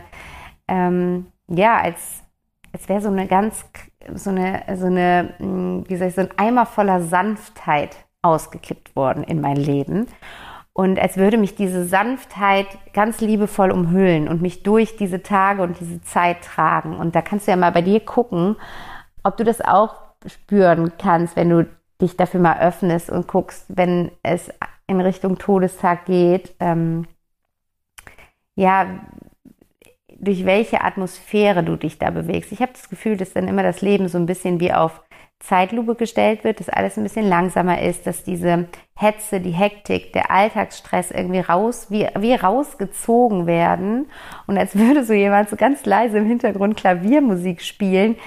Ähm, 0.67 1.27
ja, 1.48 1.77
als, 1.77 2.24
als 2.74 2.89
wäre 2.89 3.01
so 3.01 3.10
eine 3.10 3.27
ganz, 3.27 3.65
so 4.13 4.31
eine, 4.31 4.63
so 4.75 4.88
eine, 4.88 5.34
hm, 5.38 5.86
wie 5.88 5.96
soll 5.96 6.08
ich, 6.08 6.15
so 6.15 6.22
ein 6.22 6.38
Eimer 6.38 6.65
voller 6.65 7.01
Sanftheit 7.01 7.98
ausgekippt 8.22 8.96
worden 8.96 9.24
in 9.24 9.41
mein 9.41 9.55
Leben. 9.55 10.08
Und 10.79 10.98
als 10.98 11.17
würde 11.17 11.38
mich 11.38 11.55
diese 11.55 11.83
Sanftheit 11.83 12.67
ganz 12.93 13.19
liebevoll 13.19 13.69
umhüllen 13.69 14.29
und 14.29 14.41
mich 14.41 14.63
durch 14.63 14.95
diese 14.95 15.21
Tage 15.21 15.62
und 15.62 15.77
diese 15.77 16.01
Zeit 16.03 16.41
tragen. 16.41 16.95
Und 16.95 17.15
da 17.15 17.21
kannst 17.21 17.48
du 17.48 17.51
ja 17.51 17.57
mal 17.57 17.74
bei 17.74 17.81
dir 17.81 18.00
gucken, 18.00 18.55
ob 19.21 19.36
du 19.36 19.43
das 19.43 19.59
auch 19.59 19.95
spüren 20.25 20.93
kannst, 20.98 21.36
wenn 21.36 21.50
du 21.50 21.67
dich 22.01 22.15
dafür 22.15 22.39
mal 22.39 22.62
öffnest 22.62 23.09
und 23.09 23.27
guckst, 23.27 23.65
wenn 23.67 24.09
es 24.24 24.53
in 24.88 25.01
Richtung 25.01 25.38
Todestag 25.38 26.05
geht. 26.05 26.55
Ähm, 26.62 27.07
ja, 28.55 29.01
durch 30.17 30.45
welche 30.45 30.81
Atmosphäre 30.81 31.62
du 31.62 31.75
dich 31.75 32.00
da 32.00 32.09
bewegst. 32.09 32.53
Ich 32.53 32.62
habe 32.62 32.71
das 32.71 32.88
Gefühl, 32.88 33.17
dass 33.17 33.33
dann 33.33 33.50
immer 33.50 33.63
das 33.63 33.81
Leben 33.81 34.07
so 34.07 34.17
ein 34.17 34.27
bisschen 34.27 34.62
wie 34.62 34.71
auf 34.71 35.01
Zeitlupe 35.39 35.96
gestellt 35.96 36.43
wird, 36.43 36.60
dass 36.60 36.69
alles 36.69 36.98
ein 36.98 37.03
bisschen 37.03 37.27
langsamer 37.27 37.81
ist, 37.81 38.05
dass 38.05 38.24
diese 38.24 38.67
Hetze, 38.93 39.39
die 39.39 39.51
Hektik, 39.51 40.12
der 40.12 40.31
Alltagsstress 40.31 41.12
irgendwie 41.12 41.39
raus, 41.39 41.88
wie, 41.89 42.08
wie 42.19 42.34
rausgezogen 42.34 43.48
werden. 43.48 44.10
Und 44.48 44.58
als 44.58 44.77
würde 44.77 45.05
so 45.05 45.13
jemand 45.13 45.50
so 45.50 45.55
ganz 45.55 45.86
leise 45.86 46.17
im 46.17 46.25
Hintergrund 46.25 46.75
Klaviermusik 46.75 47.62
spielen, 47.62 48.17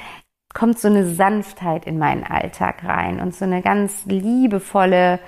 kommt 0.54 0.78
so 0.78 0.88
eine 0.88 1.04
Sanftheit 1.06 1.86
in 1.86 1.98
meinen 1.98 2.24
Alltag 2.24 2.84
rein 2.84 3.20
und 3.20 3.34
so 3.34 3.44
eine 3.44 3.62
ganz 3.62 4.06
liebevolle, 4.06 5.18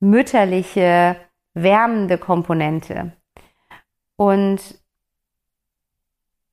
mütterliche, 0.00 1.16
wärmende 1.54 2.18
Komponente. 2.18 3.12
Und 4.16 4.60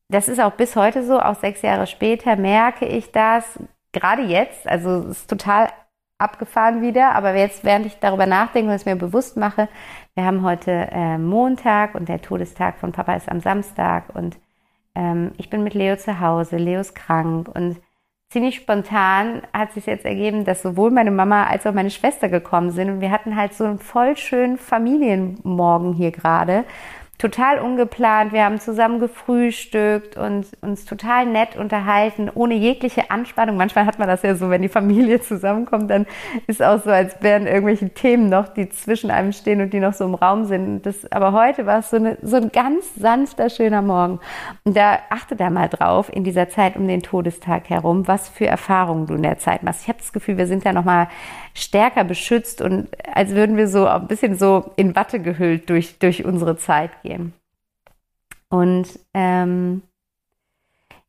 das 0.09 0.27
ist 0.27 0.39
auch 0.39 0.53
bis 0.53 0.75
heute 0.75 1.03
so, 1.03 1.19
auch 1.19 1.35
sechs 1.35 1.61
Jahre 1.61 1.87
später 1.87 2.35
merke 2.35 2.85
ich 2.85 3.11
das, 3.11 3.59
gerade 3.91 4.23
jetzt, 4.23 4.67
also 4.67 4.99
es 5.09 5.19
ist 5.19 5.29
total 5.29 5.69
abgefahren 6.17 6.81
wieder, 6.81 7.15
aber 7.15 7.35
jetzt, 7.35 7.63
während 7.63 7.85
ich 7.85 7.97
darüber 7.99 8.25
nachdenke 8.25 8.69
und 8.69 8.75
es 8.75 8.85
mir 8.85 8.95
bewusst 8.95 9.37
mache, 9.37 9.69
wir 10.15 10.25
haben 10.25 10.43
heute 10.43 10.89
äh, 10.91 11.17
Montag 11.17 11.95
und 11.95 12.09
der 12.09 12.21
Todestag 12.21 12.77
von 12.77 12.91
Papa 12.91 13.15
ist 13.15 13.29
am 13.29 13.39
Samstag 13.39 14.13
und 14.13 14.37
ähm, 14.95 15.31
ich 15.37 15.49
bin 15.49 15.63
mit 15.63 15.73
Leo 15.73 15.95
zu 15.95 16.19
Hause, 16.19 16.57
Leo 16.57 16.81
ist 16.81 16.93
krank 16.93 17.47
und 17.47 17.77
ziemlich 18.29 18.57
spontan 18.57 19.41
hat 19.53 19.71
sich 19.71 19.85
jetzt 19.85 20.05
ergeben, 20.05 20.43
dass 20.43 20.61
sowohl 20.61 20.91
meine 20.91 21.11
Mama 21.11 21.45
als 21.45 21.65
auch 21.65 21.73
meine 21.73 21.89
Schwester 21.89 22.27
gekommen 22.27 22.71
sind 22.71 22.89
und 22.89 23.01
wir 23.01 23.11
hatten 23.11 23.35
halt 23.35 23.53
so 23.53 23.63
einen 23.63 23.79
voll 23.79 24.17
schönen 24.17 24.57
Familienmorgen 24.57 25.93
hier 25.93 26.11
gerade 26.11 26.65
total 27.19 27.59
ungeplant. 27.59 28.31
Wir 28.31 28.45
haben 28.45 28.61
zusammen 28.61 29.01
gefrühstückt 29.01 30.15
und 30.15 30.47
uns 30.61 30.85
total 30.85 31.25
nett 31.25 31.57
unterhalten, 31.57 32.31
ohne 32.33 32.55
jegliche 32.55 33.11
Anspannung. 33.11 33.57
Manchmal 33.57 33.85
hat 33.85 33.99
man 33.99 34.07
das 34.07 34.21
ja 34.21 34.35
so, 34.35 34.49
wenn 34.49 34.61
die 34.61 34.69
Familie 34.69 35.19
zusammenkommt, 35.21 35.91
dann 35.91 36.07
ist 36.47 36.63
auch 36.63 36.81
so, 36.81 36.89
als 36.89 37.21
wären 37.21 37.45
irgendwelche 37.45 37.89
Themen 37.89 38.29
noch, 38.29 38.47
die 38.47 38.69
zwischen 38.69 39.11
einem 39.11 39.33
stehen 39.33 39.59
und 39.61 39.73
die 39.73 39.81
noch 39.81 39.93
so 39.93 40.05
im 40.05 40.15
Raum 40.15 40.45
sind. 40.45 40.85
Das, 40.85 41.11
aber 41.11 41.33
heute 41.33 41.65
war 41.65 41.79
es 41.79 41.89
so, 41.89 41.97
eine, 41.97 42.17
so 42.21 42.37
ein 42.37 42.53
ganz 42.53 42.95
sanfter, 42.95 43.49
schöner 43.49 43.81
Morgen. 43.81 44.21
Und 44.63 44.77
da 44.77 44.99
achte 45.09 45.35
da 45.35 45.49
mal 45.49 45.67
drauf, 45.67 46.09
in 46.11 46.23
dieser 46.23 46.47
Zeit 46.47 46.77
um 46.77 46.87
den 46.87 47.03
Todestag 47.03 47.69
herum, 47.69 48.07
was 48.07 48.29
für 48.29 48.47
Erfahrungen 48.47 49.07
du 49.07 49.15
in 49.15 49.23
der 49.23 49.39
Zeit 49.39 49.61
machst. 49.63 49.81
Ich 49.81 49.89
habe 49.89 49.99
das 49.99 50.13
Gefühl, 50.13 50.37
wir 50.37 50.47
sind 50.47 50.65
da 50.65 50.71
nochmal 50.71 51.09
stärker 51.53 52.05
beschützt 52.05 52.61
und 52.61 52.87
als 53.13 53.31
würden 53.31 53.57
wir 53.57 53.67
so 53.67 53.85
ein 53.87 54.07
bisschen 54.07 54.37
so 54.37 54.71
in 54.77 54.95
Watte 54.95 55.19
gehüllt 55.19 55.69
durch, 55.69 55.99
durch 55.99 56.23
unsere 56.23 56.55
Zeit 56.55 56.91
gehen. 57.03 57.08
Und 58.49 58.99
ähm, 59.13 59.83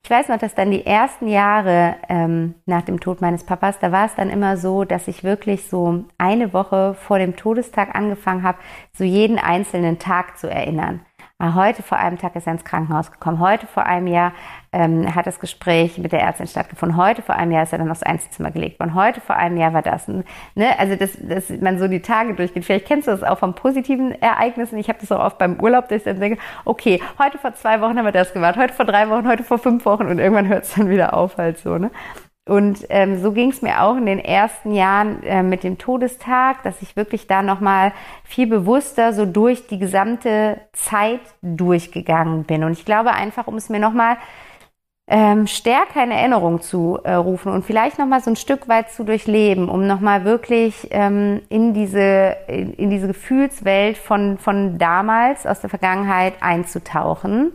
ich 0.02 0.10
weiß 0.10 0.28
noch, 0.28 0.38
dass 0.38 0.54
dann 0.54 0.70
die 0.70 0.84
ersten 0.84 1.28
Jahre 1.28 1.96
ähm, 2.08 2.54
nach 2.66 2.82
dem 2.82 3.00
Tod 3.00 3.20
meines 3.20 3.44
Papas, 3.44 3.78
da 3.78 3.92
war 3.92 4.06
es 4.06 4.14
dann 4.14 4.30
immer 4.30 4.56
so, 4.56 4.84
dass 4.84 5.08
ich 5.08 5.24
wirklich 5.24 5.68
so 5.68 6.04
eine 6.18 6.52
Woche 6.52 6.94
vor 6.94 7.18
dem 7.18 7.36
Todestag 7.36 7.94
angefangen 7.94 8.42
habe, 8.42 8.58
so 8.92 9.04
jeden 9.04 9.38
einzelnen 9.38 9.98
Tag 9.98 10.38
zu 10.38 10.50
erinnern. 10.50 11.00
Ah, 11.38 11.54
heute 11.54 11.82
vor 11.82 11.98
einem 11.98 12.18
Tag 12.18 12.36
ist 12.36 12.46
er 12.46 12.52
ins 12.52 12.64
Krankenhaus 12.64 13.12
gekommen. 13.12 13.40
Heute 13.40 13.66
vor 13.66 13.86
einem 13.86 14.06
Jahr 14.06 14.32
ähm, 14.72 15.14
hat 15.14 15.26
das 15.26 15.40
Gespräch 15.40 15.98
mit 15.98 16.12
der 16.12 16.20
Ärztin 16.20 16.46
stattgefunden. 16.46 16.96
Heute 16.96 17.22
vor 17.22 17.34
einem 17.34 17.50
Jahr 17.50 17.64
ist 17.64 17.72
er 17.72 17.78
dann 17.78 17.90
aufs 17.90 18.02
Einzelzimmer 18.02 18.50
gelegt 18.50 18.78
worden. 18.78 18.94
Heute 18.94 19.20
vor 19.20 19.36
einem 19.36 19.56
Jahr 19.56 19.72
war 19.72 19.82
das. 19.82 20.06
Ne? 20.08 20.24
Also, 20.78 20.96
dass, 20.96 21.18
dass 21.20 21.50
man 21.60 21.78
so 21.78 21.88
die 21.88 22.00
Tage 22.00 22.34
durchgeht. 22.34 22.64
Vielleicht 22.64 22.86
kennst 22.86 23.08
du 23.08 23.12
das 23.12 23.22
auch 23.22 23.38
von 23.38 23.54
positiven 23.54 24.12
Ereignissen. 24.22 24.78
Ich 24.78 24.88
habe 24.88 25.00
das 25.00 25.10
auch 25.10 25.24
oft 25.24 25.38
beim 25.38 25.58
Urlaub, 25.60 25.88
dass 25.88 25.98
ich 25.98 26.04
dann 26.04 26.20
denke, 26.20 26.38
okay, 26.64 27.00
heute 27.18 27.38
vor 27.38 27.54
zwei 27.54 27.80
Wochen 27.80 27.98
haben 27.98 28.04
wir 28.04 28.12
das 28.12 28.32
gemacht, 28.32 28.56
heute 28.56 28.74
vor 28.74 28.84
drei 28.84 29.08
Wochen, 29.10 29.26
heute 29.26 29.42
vor 29.42 29.58
fünf 29.58 29.84
Wochen 29.84 30.06
und 30.06 30.18
irgendwann 30.18 30.48
hört 30.48 30.64
es 30.64 30.74
dann 30.74 30.88
wieder 30.88 31.14
auf 31.14 31.36
halt 31.36 31.58
so. 31.58 31.76
Ne? 31.76 31.90
Und 32.48 32.86
ähm, 32.88 33.20
so 33.22 33.32
ging 33.32 33.50
es 33.50 33.62
mir 33.62 33.82
auch 33.82 33.96
in 33.96 34.06
den 34.06 34.18
ersten 34.18 34.72
Jahren 34.72 35.22
äh, 35.22 35.42
mit 35.42 35.62
dem 35.62 35.78
Todestag, 35.78 36.62
dass 36.62 36.82
ich 36.82 36.96
wirklich 36.96 37.26
da 37.26 37.42
nochmal 37.42 37.92
viel 38.24 38.46
bewusster 38.46 39.12
so 39.12 39.24
durch 39.24 39.68
die 39.68 39.78
gesamte 39.78 40.60
Zeit 40.72 41.20
durchgegangen 41.42 42.44
bin. 42.44 42.64
Und 42.64 42.72
ich 42.72 42.84
glaube 42.84 43.12
einfach, 43.12 43.46
um 43.46 43.54
es 43.56 43.68
mir 43.68 43.78
nochmal 43.78 44.16
ähm, 45.10 45.48
stärker 45.48 46.04
in 46.04 46.12
Erinnerung 46.12 46.60
zu 46.62 47.00
äh, 47.02 47.12
rufen 47.14 47.52
und 47.52 47.64
vielleicht 47.64 47.98
nochmal 47.98 48.20
so 48.20 48.30
ein 48.30 48.36
Stück 48.36 48.68
weit 48.68 48.90
zu 48.92 49.02
durchleben, 49.02 49.68
um 49.68 49.86
nochmal 49.86 50.24
wirklich 50.24 50.86
ähm, 50.92 51.42
in, 51.48 51.74
diese, 51.74 52.36
in, 52.46 52.72
in 52.74 52.90
diese 52.90 53.08
Gefühlswelt 53.08 53.98
von, 53.98 54.38
von 54.38 54.78
damals 54.78 55.46
aus 55.46 55.60
der 55.60 55.68
Vergangenheit 55.68 56.34
einzutauchen 56.40 57.52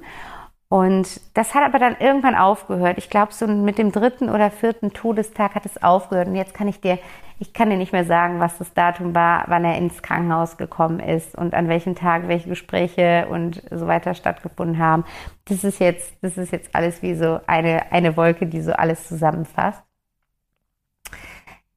und 0.67 1.21
das 1.35 1.53
hat 1.53 1.63
aber 1.63 1.77
dann 1.77 1.95
irgendwann 1.99 2.35
aufgehört. 2.35 2.97
Ich 2.97 3.09
glaube, 3.09 3.33
so 3.33 3.47
mit 3.47 3.77
dem 3.77 3.91
dritten 3.91 4.29
oder 4.29 4.49
vierten 4.49 4.93
Todestag 4.93 5.53
hat 5.53 5.65
es 5.65 5.81
aufgehört. 5.81 6.27
Und 6.27 6.35
jetzt 6.35 6.55
kann 6.55 6.67
ich 6.67 6.81
dir, 6.81 6.97
ich 7.39 7.53
kann 7.53 7.69
dir 7.69 7.77
nicht 7.77 7.93
mehr 7.93 8.05
sagen, 8.05 8.39
was 8.39 8.57
das 8.57 8.73
Datum 8.73 9.13
war, 9.13 9.45
wann 9.47 9.63
er 9.63 9.77
ins 9.77 10.01
Krankenhaus 10.01 10.57
gekommen 10.57 10.99
ist 10.99 11.35
und 11.35 11.53
an 11.53 11.67
welchem 11.69 11.93
Tag 11.95 12.27
welche 12.27 12.49
Gespräche 12.49 13.27
und 13.29 13.61
so 13.69 13.85
weiter 13.85 14.15
stattgefunden 14.15 14.79
haben. 14.79 15.05
Das 15.45 15.63
ist 15.63 15.79
jetzt, 15.79 16.13
das 16.21 16.37
ist 16.37 16.51
jetzt 16.51 16.73
alles 16.75 17.03
wie 17.03 17.13
so 17.13 17.39
eine, 17.45 17.91
eine 17.91 18.17
Wolke, 18.17 18.47
die 18.47 18.61
so 18.61 18.73
alles 18.73 19.07
zusammenfasst. 19.07 19.84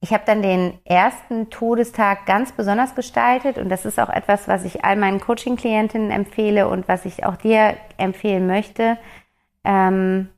Ich 0.01 0.13
habe 0.13 0.23
dann 0.25 0.41
den 0.41 0.79
ersten 0.85 1.49
Todestag 1.49 2.25
ganz 2.25 2.53
besonders 2.53 2.95
gestaltet 2.95 3.57
und 3.57 3.67
das 3.67 3.85
ist 3.85 3.99
auch 3.99 4.09
etwas, 4.09 4.47
was 4.47 4.63
ich 4.63 4.85
all 4.85 4.95
meinen 4.95 5.19
Coaching-Klientinnen 5.19 6.09
empfehle 6.09 6.69
und 6.69 6.87
was 6.87 7.03
ich 7.03 7.25
auch 7.25 7.35
dir 7.35 7.75
empfehlen 7.97 8.47
möchte, 8.47 8.97
ähm, 9.65 10.29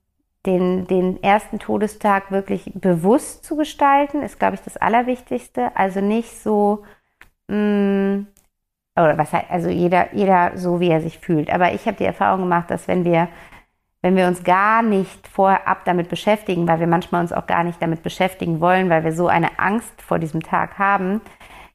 den, 0.48 0.88
den 0.88 1.22
ersten 1.22 1.60
Todestag 1.60 2.32
wirklich 2.32 2.72
bewusst 2.74 3.46
zu 3.46 3.56
gestalten, 3.56 4.24
ist, 4.24 4.40
glaube 4.40 4.56
ich, 4.56 4.62
das 4.62 4.78
Allerwichtigste. 4.78 5.76
Also 5.76 6.02
nicht 6.02 6.42
so, 6.42 6.84
mh, 7.48 7.56
mm, 7.56 8.28
oder 8.96 9.18
was 9.18 9.32
heißt, 9.32 9.50
also 9.50 9.70
jeder, 9.70 10.14
jeder 10.14 10.58
so, 10.58 10.80
wie 10.80 10.90
er 10.90 11.02
sich 11.02 11.20
fühlt. 11.20 11.52
Aber 11.52 11.74
ich 11.74 11.86
habe 11.86 11.98
die 11.98 12.06
Erfahrung 12.06 12.42
gemacht, 12.42 12.72
dass 12.72 12.88
wenn 12.88 13.06
wir 13.06 13.30
wenn 14.02 14.16
wir 14.16 14.28
uns 14.28 14.44
gar 14.44 14.82
nicht 14.82 15.28
vorab 15.28 15.86
damit 15.86 16.10
beschäftigen, 16.10 16.68
weil 16.68 16.80
wir 16.80 16.88
manchmal 16.88 17.22
uns 17.22 17.34
auch 17.34 17.46
gar 17.46 17.64
nicht 17.64 17.82
damit 17.82 18.04
beschäftigen 18.04 18.60
wollen, 18.60 18.90
weil 18.90 19.04
wir 19.04 19.14
so 19.14 19.28
eine 19.28 19.60
Angst 19.60 20.02
vor 20.02 20.18
diesem 20.18 20.42
Tag 20.42 20.80
haben, 20.80 21.22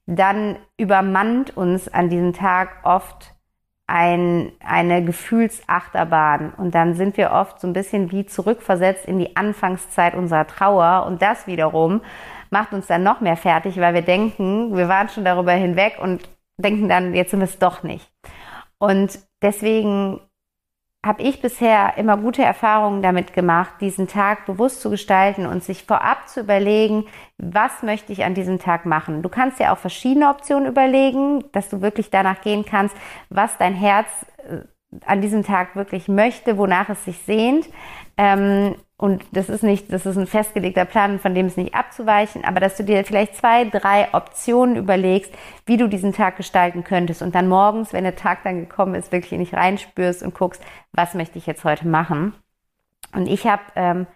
dann 0.07 0.57
übermannt 0.77 1.57
uns 1.57 1.89
an 1.89 2.09
diesem 2.09 2.33
Tag 2.33 2.81
oft 2.85 3.35
ein, 3.87 4.53
eine 4.65 5.05
Gefühlsachterbahn. 5.05 6.53
Und 6.57 6.75
dann 6.75 6.95
sind 6.95 7.17
wir 7.17 7.33
oft 7.33 7.61
so 7.61 7.67
ein 7.67 7.73
bisschen 7.73 8.11
wie 8.11 8.27
zurückversetzt 8.27 9.07
in 9.07 9.19
die 9.19 9.37
Anfangszeit 9.37 10.15
unserer 10.15 10.47
Trauer. 10.47 11.07
Und 11.07 11.23
das 11.23 11.47
wiederum 11.47 12.01
macht 12.51 12.73
uns 12.73 12.87
dann 12.87 13.03
noch 13.03 13.21
mehr 13.21 13.37
fertig, 13.37 13.79
weil 13.81 13.95
wir 13.95 14.03
denken, 14.03 14.77
wir 14.77 14.89
waren 14.89 15.09
schon 15.09 15.25
darüber 15.25 15.53
hinweg 15.53 15.99
und 16.01 16.29
denken 16.59 16.89
dann, 16.89 17.15
jetzt 17.15 17.31
sind 17.31 17.41
wir 17.41 17.45
es 17.45 17.59
doch 17.59 17.83
nicht. 17.83 18.11
Und 18.79 19.19
deswegen 19.43 20.21
habe 21.07 21.23
ich 21.23 21.41
bisher 21.41 21.97
immer 21.97 22.17
gute 22.17 22.43
Erfahrungen 22.43 23.01
damit 23.01 23.33
gemacht, 23.33 23.75
diesen 23.81 24.09
Tag 24.09 24.45
bewusst 24.45 24.81
zu 24.81 24.91
gestalten 24.91 25.47
und 25.47 25.63
sich 25.63 25.85
vorab 25.85 26.29
zu 26.29 26.41
überlegen, 26.41 27.07
was 27.39 27.83
möchte 27.83 28.13
ich 28.13 28.25
an 28.25 28.35
diesem 28.35 28.59
Tag 28.59 28.85
machen. 28.87 29.23
Du 29.23 29.29
kannst 29.29 29.61
ja 29.61 29.73
auch 29.73 29.79
verschiedene 29.79 30.29
Optionen 30.29 30.69
überlegen, 30.69 31.45
dass 31.53 31.69
du 31.69 31.81
wirklich 31.81 32.11
danach 32.11 32.41
gehen 32.41 32.65
kannst, 32.65 32.97
was 33.31 33.57
dein 33.59 33.75
Herz 33.75 34.09
äh, 34.49 34.59
an 35.05 35.21
diesem 35.21 35.43
Tag 35.43 35.77
wirklich 35.77 36.09
möchte, 36.09 36.59
wonach 36.59 36.89
es 36.89 37.05
sich 37.05 37.19
sehnt. 37.19 37.69
Ähm, 38.17 38.77
und 38.99 39.25
das 39.33 39.51
ist 39.51 39.63
nicht, 39.63 39.93
das 39.93 40.07
ist 40.07 40.17
ein 40.17 40.27
festgelegter 40.27 40.87
Plan, 40.87 41.19
von 41.19 41.35
dem 41.35 41.47
es 41.47 41.59
nicht 41.59 41.75
abzuweichen, 41.75 42.45
aber 42.45 42.61
dass 42.61 42.77
du 42.77 42.85
dir 42.85 43.05
vielleicht 43.05 43.37
zwei, 43.37 43.67
drei 43.67 44.09
Optionen 44.15 44.77
überlegst, 44.77 45.31
wie 45.67 45.77
du 45.77 45.87
diesen 45.87 46.15
Tag 46.15 46.39
gestalten 46.39 46.83
könntest 46.83 47.21
und 47.21 47.35
dann 47.35 47.47
morgens, 47.47 47.93
wenn 47.93 48.05
der 48.05 48.17
Tag 48.17 48.43
dann 48.45 48.61
gekommen 48.61 48.95
ist, 48.95 49.13
wirklich 49.13 49.39
nicht 49.39 49.53
reinspürst 49.53 50.23
und 50.23 50.35
guckst, 50.35 50.63
was 50.93 51.13
möchte 51.13 51.37
ich 51.37 51.47
jetzt 51.47 51.65
heute 51.65 51.87
machen. 51.87 52.33
Und 53.15 53.27
ich 53.27 53.47
habe, 53.47 53.63
ähm, 53.75 54.07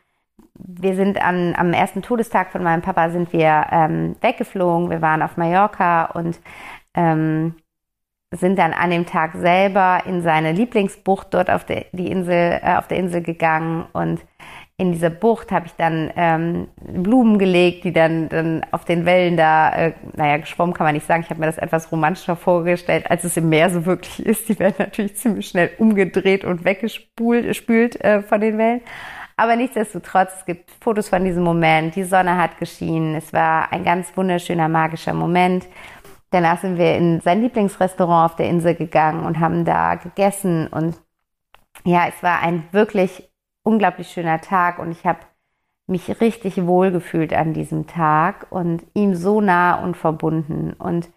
wir 0.54 0.94
sind 0.94 1.22
an, 1.22 1.54
am 1.56 1.74
ersten 1.74 2.00
Todestag 2.00 2.50
von 2.50 2.62
meinem 2.62 2.80
Papa 2.80 3.10
sind 3.10 3.34
wir 3.34 3.66
ähm, 3.70 4.16
weggeflogen, 4.22 4.88
wir 4.88 5.02
waren 5.02 5.20
auf 5.20 5.36
Mallorca 5.36 6.06
und 6.06 6.40
ähm, 6.94 7.54
sind 8.32 8.58
dann 8.58 8.72
an 8.72 8.90
dem 8.90 9.06
Tag 9.06 9.32
selber 9.34 10.02
in 10.06 10.22
seine 10.22 10.52
Lieblingsbucht 10.52 11.28
dort 11.32 11.50
auf 11.50 11.64
der, 11.64 11.86
die 11.92 12.10
Insel, 12.10 12.60
äh, 12.62 12.76
auf 12.76 12.86
der 12.86 12.98
Insel 12.98 13.22
gegangen 13.22 13.86
und 13.92 14.20
in 14.76 14.92
dieser 14.92 15.10
Bucht 15.10 15.52
habe 15.52 15.66
ich 15.66 15.72
dann 15.72 16.10
ähm, 16.16 16.68
Blumen 16.78 17.38
gelegt, 17.38 17.84
die 17.84 17.92
dann, 17.92 18.30
dann 18.30 18.64
auf 18.70 18.86
den 18.86 19.04
Wellen 19.04 19.36
da, 19.36 19.70
äh, 19.72 19.92
naja, 20.16 20.38
geschwommen 20.38 20.72
kann 20.72 20.86
man 20.86 20.94
nicht 20.94 21.06
sagen. 21.06 21.22
Ich 21.22 21.28
habe 21.28 21.38
mir 21.38 21.46
das 21.46 21.58
etwas 21.58 21.92
romantischer 21.92 22.34
vorgestellt, 22.34 23.10
als 23.10 23.24
es 23.24 23.36
im 23.36 23.50
Meer 23.50 23.68
so 23.68 23.84
wirklich 23.84 24.24
ist. 24.24 24.48
Die 24.48 24.58
werden 24.58 24.76
natürlich 24.78 25.16
ziemlich 25.16 25.48
schnell 25.48 25.70
umgedreht 25.76 26.44
und 26.46 26.64
weggespült 26.64 27.54
spült, 27.54 28.02
äh, 28.02 28.22
von 28.22 28.40
den 28.40 28.56
Wellen. 28.56 28.80
Aber 29.36 29.54
nichtsdestotrotz, 29.56 30.32
es 30.38 30.46
gibt 30.46 30.70
Fotos 30.80 31.10
von 31.10 31.24
diesem 31.24 31.42
Moment. 31.42 31.94
Die 31.96 32.04
Sonne 32.04 32.38
hat 32.38 32.58
geschienen. 32.58 33.16
Es 33.16 33.34
war 33.34 33.70
ein 33.72 33.84
ganz 33.84 34.16
wunderschöner, 34.16 34.68
magischer 34.68 35.14
Moment. 35.14 35.66
Danach 36.30 36.60
sind 36.60 36.78
wir 36.78 36.96
in 36.96 37.20
sein 37.20 37.42
Lieblingsrestaurant 37.42 38.30
auf 38.30 38.36
der 38.36 38.48
Insel 38.48 38.74
gegangen 38.74 39.24
und 39.24 39.40
haben 39.40 39.64
da 39.64 39.96
gegessen. 39.96 40.68
Und 40.68 41.00
ja, 41.84 42.06
es 42.08 42.22
war 42.22 42.40
ein 42.40 42.64
wirklich 42.72 43.28
unglaublich 43.62 44.08
schöner 44.08 44.40
Tag 44.40 44.78
und 44.78 44.90
ich 44.90 45.04
habe 45.04 45.18
mich 45.86 46.20
richtig 46.20 46.64
wohl 46.66 46.92
gefühlt 46.92 47.32
an 47.32 47.52
diesem 47.52 47.86
Tag 47.86 48.46
und 48.50 48.84
ihm 48.94 49.14
so 49.14 49.40
nah 49.40 49.82
und 49.82 49.96
verbunden. 49.96 50.72
Und 50.74 51.10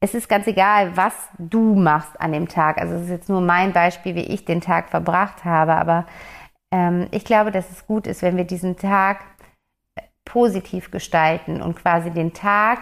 es 0.00 0.14
ist 0.14 0.28
ganz 0.28 0.46
egal, 0.46 0.96
was 0.96 1.14
du 1.38 1.74
machst 1.74 2.20
an 2.20 2.32
dem 2.32 2.48
Tag. 2.48 2.78
Also 2.78 2.94
es 2.94 3.02
ist 3.02 3.10
jetzt 3.10 3.28
nur 3.28 3.40
mein 3.40 3.72
Beispiel, 3.72 4.14
wie 4.14 4.26
ich 4.26 4.44
den 4.44 4.60
Tag 4.60 4.90
verbracht 4.90 5.44
habe. 5.44 5.74
Aber 5.74 6.06
ähm, 6.70 7.08
ich 7.10 7.24
glaube, 7.24 7.50
dass 7.50 7.70
es 7.70 7.86
gut 7.86 8.06
ist, 8.06 8.22
wenn 8.22 8.36
wir 8.36 8.44
diesen 8.44 8.76
Tag 8.76 9.20
positiv 10.32 10.90
gestalten 10.90 11.60
und 11.60 11.76
quasi 11.76 12.10
den 12.10 12.32
Tag 12.32 12.80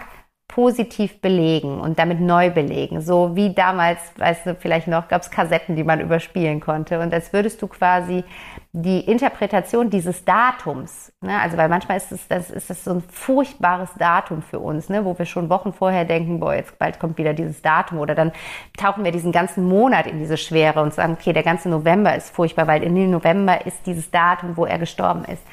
positiv 0.49 1.21
belegen 1.21 1.79
und 1.79 1.99
damit 1.99 2.19
neu 2.19 2.49
belegen. 2.49 3.01
So 3.01 3.35
wie 3.35 3.53
damals, 3.53 3.99
weißt 4.17 4.47
du, 4.47 4.55
vielleicht 4.55 4.87
noch 4.87 5.07
gab 5.07 5.21
es 5.21 5.29
Kassetten, 5.29 5.75
die 5.75 5.83
man 5.83 6.01
überspielen 6.01 6.59
konnte. 6.59 6.99
Und 6.99 7.13
als 7.13 7.31
würdest 7.31 7.61
du 7.61 7.67
quasi 7.67 8.23
die 8.71 8.99
Interpretation 9.01 9.91
dieses 9.91 10.25
Datums, 10.25 11.13
ne, 11.21 11.39
also 11.39 11.55
weil 11.55 11.69
manchmal 11.69 11.97
ist 11.97 12.11
es, 12.11 12.27
das 12.27 12.49
ist 12.49 12.69
das 12.71 12.83
so 12.83 12.91
ein 12.91 13.01
furchtbares 13.01 13.91
Datum 13.99 14.41
für 14.41 14.59
uns, 14.59 14.89
ne, 14.89 15.05
wo 15.05 15.17
wir 15.17 15.25
schon 15.25 15.49
Wochen 15.49 15.71
vorher 15.71 16.03
denken, 16.03 16.39
boah, 16.39 16.55
jetzt 16.55 16.79
bald 16.79 16.99
kommt 16.99 17.19
wieder 17.19 17.35
dieses 17.35 17.61
Datum 17.61 17.99
oder 17.99 18.15
dann 18.15 18.31
tauchen 18.75 19.03
wir 19.03 19.11
diesen 19.11 19.31
ganzen 19.31 19.63
Monat 19.67 20.07
in 20.07 20.17
diese 20.17 20.37
Schwere 20.37 20.81
und 20.81 20.95
sagen, 20.95 21.13
okay, 21.13 21.31
der 21.31 21.43
ganze 21.43 21.69
November 21.69 22.15
ist 22.15 22.31
furchtbar, 22.31 22.65
weil 22.65 22.81
in 22.81 22.95
den 22.95 23.11
November 23.11 23.67
ist 23.67 23.85
dieses 23.85 24.09
Datum, 24.09 24.57
wo 24.57 24.65
er 24.65 24.79
gestorben 24.79 25.25
ist. 25.25 25.43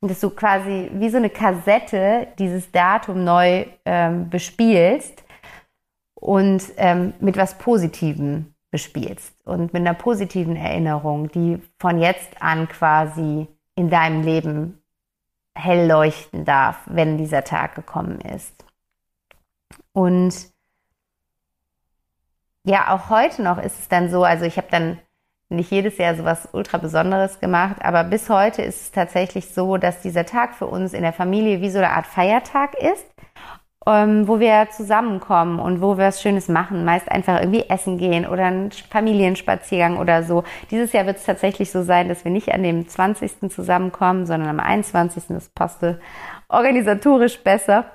Und 0.00 0.10
dass 0.10 0.20
du 0.20 0.30
quasi 0.30 0.90
wie 0.94 1.10
so 1.10 1.18
eine 1.18 1.30
Kassette 1.30 2.28
dieses 2.38 2.72
Datum 2.72 3.22
neu 3.24 3.66
ähm, 3.84 4.30
bespielst 4.30 5.24
und 6.14 6.62
ähm, 6.76 7.12
mit 7.20 7.36
was 7.36 7.58
Positivem 7.58 8.54
bespielst 8.70 9.34
und 9.44 9.72
mit 9.72 9.80
einer 9.80 9.94
positiven 9.94 10.56
Erinnerung, 10.56 11.30
die 11.30 11.60
von 11.78 11.98
jetzt 11.98 12.40
an 12.40 12.68
quasi 12.68 13.48
in 13.74 13.90
deinem 13.90 14.22
Leben 14.22 14.82
hell 15.54 15.88
leuchten 15.88 16.44
darf, 16.44 16.78
wenn 16.86 17.18
dieser 17.18 17.44
Tag 17.44 17.74
gekommen 17.74 18.20
ist. 18.20 18.64
Und 19.92 20.34
ja, 22.64 22.94
auch 22.94 23.10
heute 23.10 23.42
noch 23.42 23.58
ist 23.58 23.78
es 23.78 23.88
dann 23.88 24.10
so, 24.10 24.22
also 24.22 24.44
ich 24.44 24.56
habe 24.56 24.68
dann 24.70 24.98
nicht 25.50 25.70
jedes 25.70 25.98
Jahr 25.98 26.14
so 26.14 26.24
was 26.24 26.48
ultra 26.52 26.78
Besonderes 26.78 27.40
gemacht, 27.40 27.76
aber 27.80 28.04
bis 28.04 28.30
heute 28.30 28.62
ist 28.62 28.80
es 28.80 28.92
tatsächlich 28.92 29.52
so, 29.52 29.76
dass 29.76 30.00
dieser 30.00 30.24
Tag 30.24 30.54
für 30.54 30.66
uns 30.66 30.92
in 30.94 31.02
der 31.02 31.12
Familie 31.12 31.60
wie 31.60 31.70
so 31.70 31.78
eine 31.78 31.90
Art 31.90 32.06
Feiertag 32.06 32.74
ist, 32.74 33.06
ähm, 33.86 34.28
wo 34.28 34.40
wir 34.40 34.68
zusammenkommen 34.70 35.58
und 35.58 35.80
wo 35.80 35.96
wir 35.96 36.06
was 36.06 36.22
Schönes 36.22 36.48
machen. 36.48 36.84
Meist 36.84 37.10
einfach 37.10 37.40
irgendwie 37.40 37.68
essen 37.68 37.98
gehen 37.98 38.26
oder 38.26 38.44
einen 38.44 38.70
Familienspaziergang 38.70 39.98
oder 39.98 40.22
so. 40.22 40.44
Dieses 40.70 40.92
Jahr 40.92 41.06
wird 41.06 41.16
es 41.16 41.24
tatsächlich 41.24 41.70
so 41.70 41.82
sein, 41.82 42.08
dass 42.08 42.24
wir 42.24 42.30
nicht 42.30 42.52
an 42.52 42.62
dem 42.62 42.86
20. 42.88 43.50
zusammenkommen, 43.50 44.26
sondern 44.26 44.50
am 44.50 44.60
21. 44.60 45.24
Das 45.28 45.48
passte 45.48 46.00
organisatorisch 46.48 47.42
besser. 47.42 47.86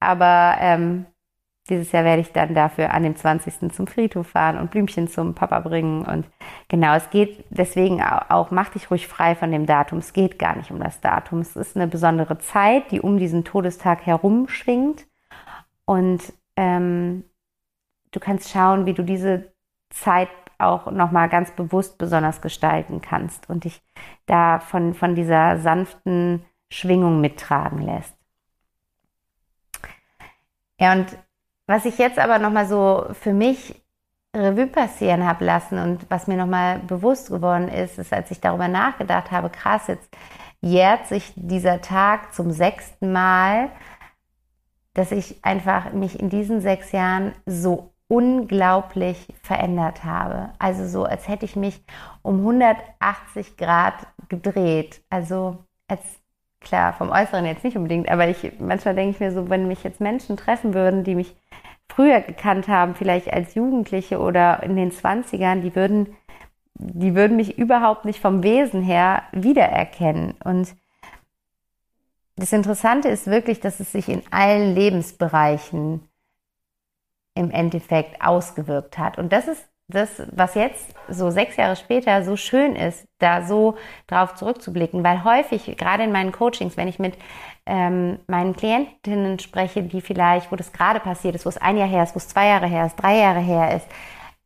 Aber 0.00 0.56
ähm, 0.60 1.06
dieses 1.68 1.92
Jahr 1.92 2.04
werde 2.04 2.22
ich 2.22 2.32
dann 2.32 2.54
dafür 2.54 2.92
an 2.92 3.04
dem 3.04 3.14
20. 3.14 3.72
zum 3.72 3.86
Friedhof 3.86 4.26
fahren 4.26 4.58
und 4.58 4.72
Blümchen 4.72 5.06
zum 5.06 5.34
Papa 5.34 5.60
bringen. 5.60 6.04
Und 6.04 6.26
genau, 6.68 6.94
es 6.94 7.08
geht 7.10 7.44
deswegen 7.50 8.02
auch, 8.02 8.50
mach 8.50 8.70
dich 8.70 8.90
ruhig 8.90 9.06
frei 9.06 9.36
von 9.36 9.52
dem 9.52 9.66
Datum. 9.66 9.98
Es 9.98 10.12
geht 10.12 10.38
gar 10.38 10.56
nicht 10.56 10.72
um 10.72 10.80
das 10.80 11.00
Datum. 11.00 11.40
Es 11.40 11.54
ist 11.54 11.76
eine 11.76 11.86
besondere 11.86 12.38
Zeit, 12.38 12.90
die 12.90 13.00
um 13.00 13.16
diesen 13.16 13.44
Todestag 13.44 14.04
herumschwingt. 14.04 15.06
Und 15.84 16.32
ähm, 16.56 17.24
du 18.10 18.18
kannst 18.18 18.50
schauen, 18.50 18.86
wie 18.86 18.94
du 18.94 19.04
diese 19.04 19.52
Zeit 19.90 20.28
auch 20.58 20.90
nochmal 20.90 21.28
ganz 21.28 21.52
bewusst 21.52 21.96
besonders 21.98 22.40
gestalten 22.40 23.00
kannst 23.00 23.48
und 23.48 23.64
dich 23.64 23.82
da 24.26 24.58
von, 24.58 24.94
von 24.94 25.14
dieser 25.14 25.58
sanften 25.58 26.44
Schwingung 26.70 27.20
mittragen 27.20 27.82
lässt. 27.82 28.16
Ja, 30.80 30.92
und 30.92 31.16
was 31.72 31.86
ich 31.86 31.96
jetzt 31.96 32.18
aber 32.18 32.38
nochmal 32.38 32.66
so 32.66 33.06
für 33.12 33.32
mich 33.32 33.82
Revue 34.36 34.66
passieren 34.66 35.26
habe 35.26 35.44
lassen 35.44 35.78
und 35.78 36.10
was 36.10 36.26
mir 36.26 36.36
nochmal 36.36 36.80
bewusst 36.80 37.30
geworden 37.30 37.68
ist, 37.68 37.98
ist, 37.98 38.12
als 38.12 38.30
ich 38.30 38.40
darüber 38.40 38.68
nachgedacht 38.68 39.30
habe, 39.30 39.48
krass, 39.48 39.86
jetzt 39.86 40.08
jährt 40.60 41.06
sich 41.06 41.32
dieser 41.34 41.80
Tag 41.80 42.34
zum 42.34 42.50
sechsten 42.50 43.10
Mal, 43.12 43.70
dass 44.92 45.12
ich 45.12 45.42
einfach 45.42 45.94
mich 45.94 46.20
in 46.20 46.28
diesen 46.28 46.60
sechs 46.60 46.92
Jahren 46.92 47.32
so 47.46 47.94
unglaublich 48.06 49.26
verändert 49.42 50.04
habe. 50.04 50.50
Also 50.58 50.86
so, 50.86 51.04
als 51.04 51.26
hätte 51.26 51.46
ich 51.46 51.56
mich 51.56 51.82
um 52.20 52.40
180 52.40 53.56
Grad 53.56 53.94
gedreht. 54.28 55.02
Also 55.08 55.56
als 55.88 56.02
klar, 56.60 56.92
vom 56.92 57.10
Äußeren 57.10 57.46
jetzt 57.46 57.64
nicht 57.64 57.78
unbedingt, 57.78 58.10
aber 58.10 58.28
ich 58.28 58.52
manchmal 58.60 58.94
denke 58.94 59.12
ich 59.12 59.20
mir 59.20 59.32
so, 59.32 59.48
wenn 59.48 59.68
mich 59.68 59.82
jetzt 59.84 60.00
Menschen 60.00 60.36
treffen 60.36 60.74
würden, 60.74 61.04
die 61.04 61.14
mich 61.14 61.34
früher 61.94 62.20
gekannt 62.20 62.68
haben, 62.68 62.94
vielleicht 62.94 63.32
als 63.32 63.54
Jugendliche 63.54 64.18
oder 64.18 64.62
in 64.62 64.76
den 64.76 64.90
20ern, 64.90 65.60
die 65.60 65.74
würden, 65.74 66.16
die 66.74 67.14
würden 67.14 67.36
mich 67.36 67.58
überhaupt 67.58 68.04
nicht 68.04 68.20
vom 68.20 68.42
Wesen 68.42 68.82
her 68.82 69.24
wiedererkennen. 69.32 70.34
Und 70.44 70.74
das 72.36 72.52
Interessante 72.52 73.08
ist 73.08 73.26
wirklich, 73.26 73.60
dass 73.60 73.80
es 73.80 73.92
sich 73.92 74.08
in 74.08 74.22
allen 74.30 74.74
Lebensbereichen 74.74 76.08
im 77.34 77.50
Endeffekt 77.50 78.22
ausgewirkt 78.22 78.98
hat. 78.98 79.18
Und 79.18 79.32
das 79.32 79.48
ist 79.48 79.68
das, 79.88 80.22
was 80.30 80.54
jetzt 80.54 80.94
so 81.08 81.30
sechs 81.30 81.56
Jahre 81.56 81.76
später 81.76 82.22
so 82.24 82.36
schön 82.36 82.76
ist, 82.76 83.06
da 83.18 83.42
so 83.42 83.76
drauf 84.06 84.34
zurückzublicken, 84.34 85.04
weil 85.04 85.24
häufig, 85.24 85.76
gerade 85.76 86.04
in 86.04 86.12
meinen 86.12 86.32
Coachings, 86.32 86.76
wenn 86.76 86.88
ich 86.88 86.98
mit 86.98 87.14
ähm, 87.66 88.18
meinen 88.26 88.56
Klientinnen 88.56 89.38
spreche, 89.38 89.82
die 89.82 90.00
vielleicht, 90.00 90.50
wo 90.50 90.56
das 90.56 90.72
gerade 90.72 91.00
passiert 91.00 91.34
ist, 91.34 91.44
wo 91.44 91.48
es 91.48 91.58
ein 91.58 91.76
Jahr 91.76 91.88
her 91.88 92.02
ist, 92.02 92.14
wo 92.14 92.18
es 92.18 92.28
zwei 92.28 92.48
Jahre 92.48 92.66
her 92.66 92.86
ist, 92.86 92.96
drei 92.96 93.18
Jahre 93.18 93.40
her 93.40 93.76
ist, 93.76 93.86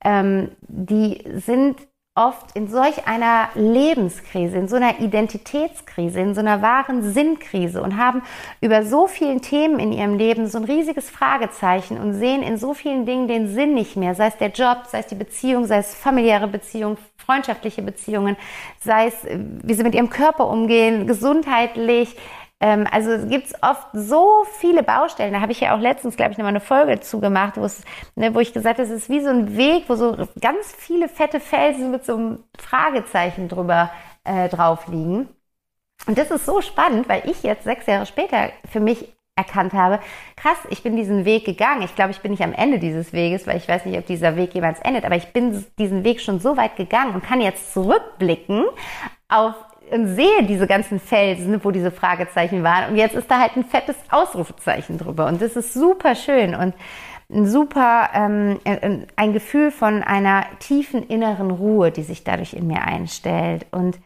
ähm, 0.05 0.51
die 0.61 1.23
sind 1.35 1.87
oft 2.17 2.57
in 2.57 2.69
solch 2.69 3.07
einer 3.07 3.51
Lebenskrise, 3.55 4.57
in 4.57 4.69
so 4.69 4.77
einer 4.77 5.01
Identitätskrise, 5.01 6.19
in 6.19 6.35
so 6.35 6.41
einer 6.41 6.63
wahren 6.63 7.13
Sinnkrise 7.13 7.83
und 7.83 7.99
haben 7.99 8.23
über 8.61 8.85
so 8.85 9.07
vielen 9.07 9.43
Themen 9.43 9.79
in 9.79 9.93
ihrem 9.93 10.17
Leben 10.17 10.49
so 10.49 10.59
ein 10.59 10.65
riesiges 10.65 11.11
Fragezeichen 11.11 11.99
und 11.99 12.15
sehen 12.15 12.43
in 12.43 12.57
so 12.57 12.73
vielen 12.73 13.05
Dingen 13.05 13.29
den 13.29 13.49
Sinn 13.49 13.75
nicht 13.75 13.97
mehr, 13.97 14.15
sei 14.15 14.29
es 14.29 14.37
der 14.39 14.49
Job, 14.49 14.85
sei 14.89 15.01
es 15.01 15.07
die 15.07 15.15
Beziehung, 15.15 15.67
sei 15.67 15.79
es 15.79 15.95
familiäre 15.95 16.49
Beziehungen, 16.49 16.97
freundschaftliche 17.19 17.83
Beziehungen, 17.83 18.37
sei 18.81 19.09
es, 19.09 19.15
wie 19.63 19.75
sie 19.75 19.83
mit 19.83 19.95
ihrem 19.95 20.11
Körper 20.11 20.49
umgehen, 20.49 21.07
gesundheitlich, 21.07 22.17
ähm, 22.61 22.87
also 22.91 23.11
es 23.11 23.29
gibt 23.29 23.53
oft 23.63 23.87
so 23.93 24.45
viele 24.59 24.83
Baustellen. 24.83 25.33
Da 25.33 25.41
habe 25.41 25.53
ich 25.53 25.61
ja 25.61 25.77
auch 25.77 25.81
letztens, 25.81 26.17
glaube 26.17 26.33
ich, 26.33 26.39
nochmal 26.39 26.53
eine 26.53 26.61
Folge 26.61 27.01
zugemacht, 27.01 27.57
wo 27.57 27.69
ne, 28.15 28.35
wo 28.35 28.41
ich 28.41 28.53
gesagt 28.53 28.79
habe, 28.79 28.89
es 28.89 28.95
ist 28.95 29.11
wie 29.11 29.21
so 29.21 29.29
ein 29.29 29.57
Weg, 29.57 29.85
wo 29.89 29.95
so 29.95 30.17
ganz 30.41 30.73
viele 30.73 31.09
fette 31.09 31.41
Felsen 31.41 31.91
mit 31.91 32.05
so 32.05 32.17
einem 32.17 32.45
Fragezeichen 32.59 33.49
drüber 33.49 33.91
äh, 34.25 34.49
drauf 34.49 34.87
liegen. 34.89 35.29
Und 36.07 36.19
das 36.19 36.31
ist 36.31 36.47
so 36.47 36.61
spannend, 36.61 37.09
weil 37.09 37.29
ich 37.29 37.43
jetzt 37.43 37.65
sechs 37.65 37.87
Jahre 37.87 38.07
später 38.07 38.51
für 38.71 38.81
mich 38.81 39.13
erkannt 39.37 39.75
habe, 39.75 40.01
krass, 40.35 40.57
ich 40.71 40.83
bin 40.83 40.97
diesen 40.97 41.27
Weg 41.27 41.45
gegangen. 41.45 41.83
Ich 41.83 41.95
glaube, 41.95 42.11
ich 42.11 42.21
bin 42.21 42.31
nicht 42.31 42.43
am 42.43 42.55
Ende 42.55 42.79
dieses 42.79 43.13
Weges, 43.13 43.47
weil 43.47 43.59
ich 43.59 43.69
weiß 43.69 43.85
nicht, 43.85 43.99
ob 43.99 44.07
dieser 44.07 44.37
Weg 44.37 44.55
jemals 44.55 44.81
endet, 44.81 45.05
aber 45.05 45.17
ich 45.17 45.33
bin 45.33 45.65
diesen 45.79 46.05
Weg 46.05 46.23
schon 46.23 46.41
so 46.41 46.57
weit 46.57 46.77
gegangen 46.77 47.15
und 47.15 47.23
kann 47.23 47.43
jetzt 47.43 47.75
zurückblicken 47.75 48.65
auf 49.29 49.55
und 49.91 50.15
sehe 50.15 50.43
diese 50.43 50.67
ganzen 50.67 51.01
Felsen, 51.01 51.63
wo 51.65 51.71
diese 51.71 51.91
Fragezeichen 51.91 52.63
waren. 52.63 52.91
Und 52.91 52.97
jetzt 52.97 53.15
ist 53.15 53.31
da 53.31 53.41
halt 53.41 53.57
ein 53.57 53.65
fettes 53.65 53.97
Ausrufezeichen 54.11 54.99
drüber. 54.99 55.27
Und 55.27 55.41
das 55.41 55.57
ist 55.57 55.75
super 55.75 56.15
schön 56.15 56.55
und 56.55 56.75
ein 57.29 57.47
super, 57.47 58.11
ähm, 58.15 58.61
ein 59.17 59.33
Gefühl 59.33 59.71
von 59.71 60.03
einer 60.03 60.45
tiefen 60.61 61.03
inneren 61.03 61.51
Ruhe, 61.51 61.91
die 61.91 62.03
sich 62.03 62.23
dadurch 62.23 62.55
in 62.55 62.67
mir 62.67 62.83
einstellt. 62.83 63.67
Und 63.73 63.99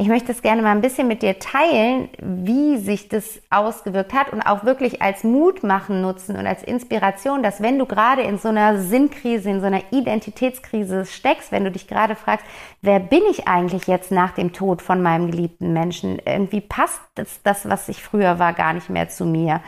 ich 0.00 0.06
möchte 0.06 0.30
es 0.30 0.42
gerne 0.42 0.62
mal 0.62 0.70
ein 0.70 0.80
bisschen 0.80 1.08
mit 1.08 1.22
dir 1.22 1.40
teilen, 1.40 2.08
wie 2.22 2.76
sich 2.76 3.08
das 3.08 3.42
ausgewirkt 3.50 4.12
hat 4.12 4.32
und 4.32 4.42
auch 4.42 4.62
wirklich 4.62 5.02
als 5.02 5.24
Mutmachen 5.24 6.02
nutzen 6.02 6.36
und 6.36 6.46
als 6.46 6.62
Inspiration, 6.62 7.42
dass 7.42 7.60
wenn 7.60 7.80
du 7.80 7.84
gerade 7.84 8.22
in 8.22 8.38
so 8.38 8.48
einer 8.48 8.78
Sinnkrise, 8.78 9.50
in 9.50 9.60
so 9.60 9.66
einer 9.66 9.82
Identitätskrise 9.90 11.04
steckst, 11.04 11.50
wenn 11.50 11.64
du 11.64 11.72
dich 11.72 11.88
gerade 11.88 12.14
fragst, 12.14 12.46
wer 12.80 13.00
bin 13.00 13.22
ich 13.28 13.48
eigentlich 13.48 13.88
jetzt 13.88 14.12
nach 14.12 14.30
dem 14.30 14.52
Tod 14.52 14.82
von 14.82 15.02
meinem 15.02 15.32
geliebten 15.32 15.72
Menschen? 15.72 16.20
Irgendwie 16.24 16.60
passt 16.60 17.00
das, 17.16 17.42
das 17.42 17.68
was 17.68 17.88
ich 17.88 18.00
früher 18.00 18.38
war, 18.38 18.52
gar 18.52 18.74
nicht 18.74 18.90
mehr 18.90 19.08
zu 19.08 19.24
mir. 19.24 19.62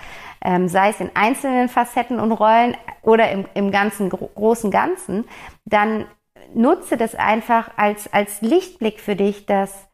Ähm, 0.44 0.68
sei 0.68 0.90
es 0.90 1.00
in 1.00 1.10
einzelnen 1.14 1.68
Facetten 1.68 2.20
und 2.20 2.30
Rollen 2.30 2.76
oder 3.02 3.32
im, 3.32 3.46
im 3.54 3.72
ganzen 3.72 4.08
großen 4.08 4.70
Ganzen, 4.70 5.24
dann 5.64 6.04
nutze 6.54 6.96
das 6.96 7.16
einfach 7.16 7.72
als, 7.76 8.12
als 8.12 8.42
Lichtblick 8.42 9.00
für 9.00 9.16
dich, 9.16 9.46
dass 9.46 9.89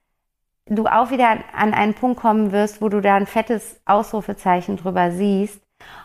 du 0.69 0.87
auch 0.87 1.11
wieder 1.11 1.39
an 1.55 1.75
einen 1.75 1.95
Punkt 1.95 2.21
kommen 2.21 2.53
wirst, 2.53 2.83
wo 2.83 2.89
du 2.89 3.01
da 3.01 3.17
ein 3.17 3.27
fettes 3.27 3.81
Ausrufezeichen 3.85 4.77
drüber 4.77 5.13
siehst 5.13 5.61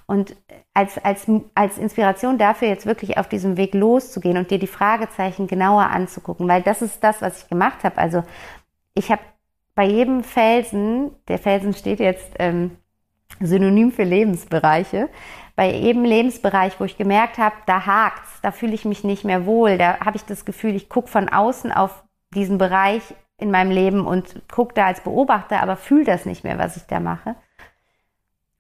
und 0.06 0.36
als, 0.74 0.98
als, 1.04 1.26
als 1.56 1.78
Inspiration 1.78 2.38
dafür 2.38 2.68
jetzt 2.68 2.86
wirklich 2.86 3.18
auf 3.18 3.28
diesem 3.28 3.58
Weg 3.58 3.74
loszugehen 3.74 4.38
und 4.38 4.52
dir 4.52 4.60
die 4.60 4.68
Fragezeichen 4.68 5.48
genauer 5.48 5.84
anzugucken, 5.90 6.48
weil 6.48 6.62
das 6.62 6.82
ist 6.82 7.04
das, 7.04 7.22
was 7.22 7.44
ich 7.44 7.50
gemacht 7.50 7.84
habe. 7.84 7.98
Also 7.98 8.24
ich 8.94 9.12
habe 9.12 9.22
bei 9.74 9.86
jedem 9.86 10.24
Felsen, 10.24 11.12
der 11.28 11.40
Felsen 11.40 11.74
steht 11.74 12.00
jetzt 12.00 12.34
ähm, 12.40 12.78
synonym 13.40 13.92
für 13.92 14.04
Lebensbereiche, 14.04 15.10
bei 15.56 15.72
jedem 15.72 16.04
Lebensbereich, 16.04 16.80
wo 16.80 16.86
ich 16.86 16.98
gemerkt 16.98 17.38
habe, 17.38 17.56
da 17.66 17.86
hakt's, 17.86 18.42
da 18.42 18.52
fühle 18.52 18.74
ich 18.74 18.86
mich 18.86 19.04
nicht 19.04 19.24
mehr 19.24 19.46
wohl, 19.46 19.78
da 19.78 20.00
habe 20.00 20.18
ich 20.18 20.26
das 20.26 20.46
Gefühl, 20.46 20.76
ich 20.76 20.90
gucke 20.90 21.08
von 21.08 21.30
außen 21.30 21.72
auf 21.72 22.04
diesen 22.34 22.58
Bereich 22.58 23.02
in 23.42 23.52
meinem 23.52 23.72
Leben 23.72 24.06
und 24.06 24.42
gucke 24.52 24.74
da 24.74 24.86
als 24.86 25.02
Beobachter, 25.02 25.62
aber 25.62 25.76
fühle 25.76 26.06
das 26.06 26.26
nicht 26.26 26.44
mehr, 26.44 26.58
was 26.58 26.78
ich 26.78 26.84
da 26.84 27.00
mache. 27.00 27.36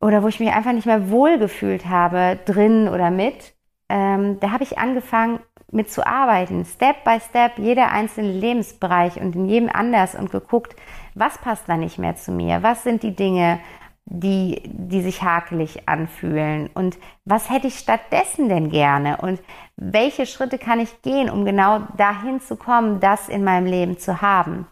Oder 0.02 0.24
wo 0.24 0.28
ich 0.28 0.40
mich 0.40 0.52
einfach 0.52 0.74
nicht 0.74 0.88
mehr 0.88 1.10
wohlgefühlt 1.10 1.86
habe, 1.88 2.40
drin 2.46 2.90
oder 2.90 3.12
mit, 3.12 3.54
ähm, 3.88 4.40
da 4.40 4.52
habe 4.52 4.64
ich 4.64 4.80
angefangen 4.80 5.40
mit 5.72 5.92
zu 5.92 6.06
arbeiten, 6.06 6.66
Step 6.66 7.04
by 7.04 7.20
Step, 7.20 7.58
jeder 7.58 7.92
einzelne 7.92 8.32
Lebensbereich 8.32 9.22
und 9.22 9.36
in 9.36 9.48
jedem 9.48 9.70
anders 9.72 10.16
und 10.16 10.32
geguckt, 10.32 10.76
was 11.16 11.38
passt 11.38 11.70
da 11.70 11.78
nicht 11.78 11.98
mehr 11.98 12.16
zu 12.16 12.32
mir, 12.32 12.64
was 12.64 12.84
sind 12.84 13.04
die 13.04 13.16
Dinge, 13.16 13.60
die, 14.06 14.62
die 14.66 15.02
sich 15.02 15.24
hakelig 15.24 15.88
anfühlen 15.88 16.70
und 16.74 16.98
was 17.24 17.50
hätte 17.50 17.68
ich 17.68 17.80
stattdessen 17.80 18.50
denn 18.50 18.70
gerne 18.70 19.18
und 19.18 19.42
welche 19.76 20.26
Schritte 20.26 20.58
kann 20.58 20.80
ich 20.80 21.02
gehen, 21.02 21.30
um 21.30 21.46
genau 21.46 21.80
dahin 21.98 22.42
zu 22.42 22.56
kommen, 22.56 23.00
das 23.00 23.30
in 23.30 23.44
meinem 23.44 23.66
Leben 23.66 23.98
zu 23.98 24.22
haben. 24.22 24.68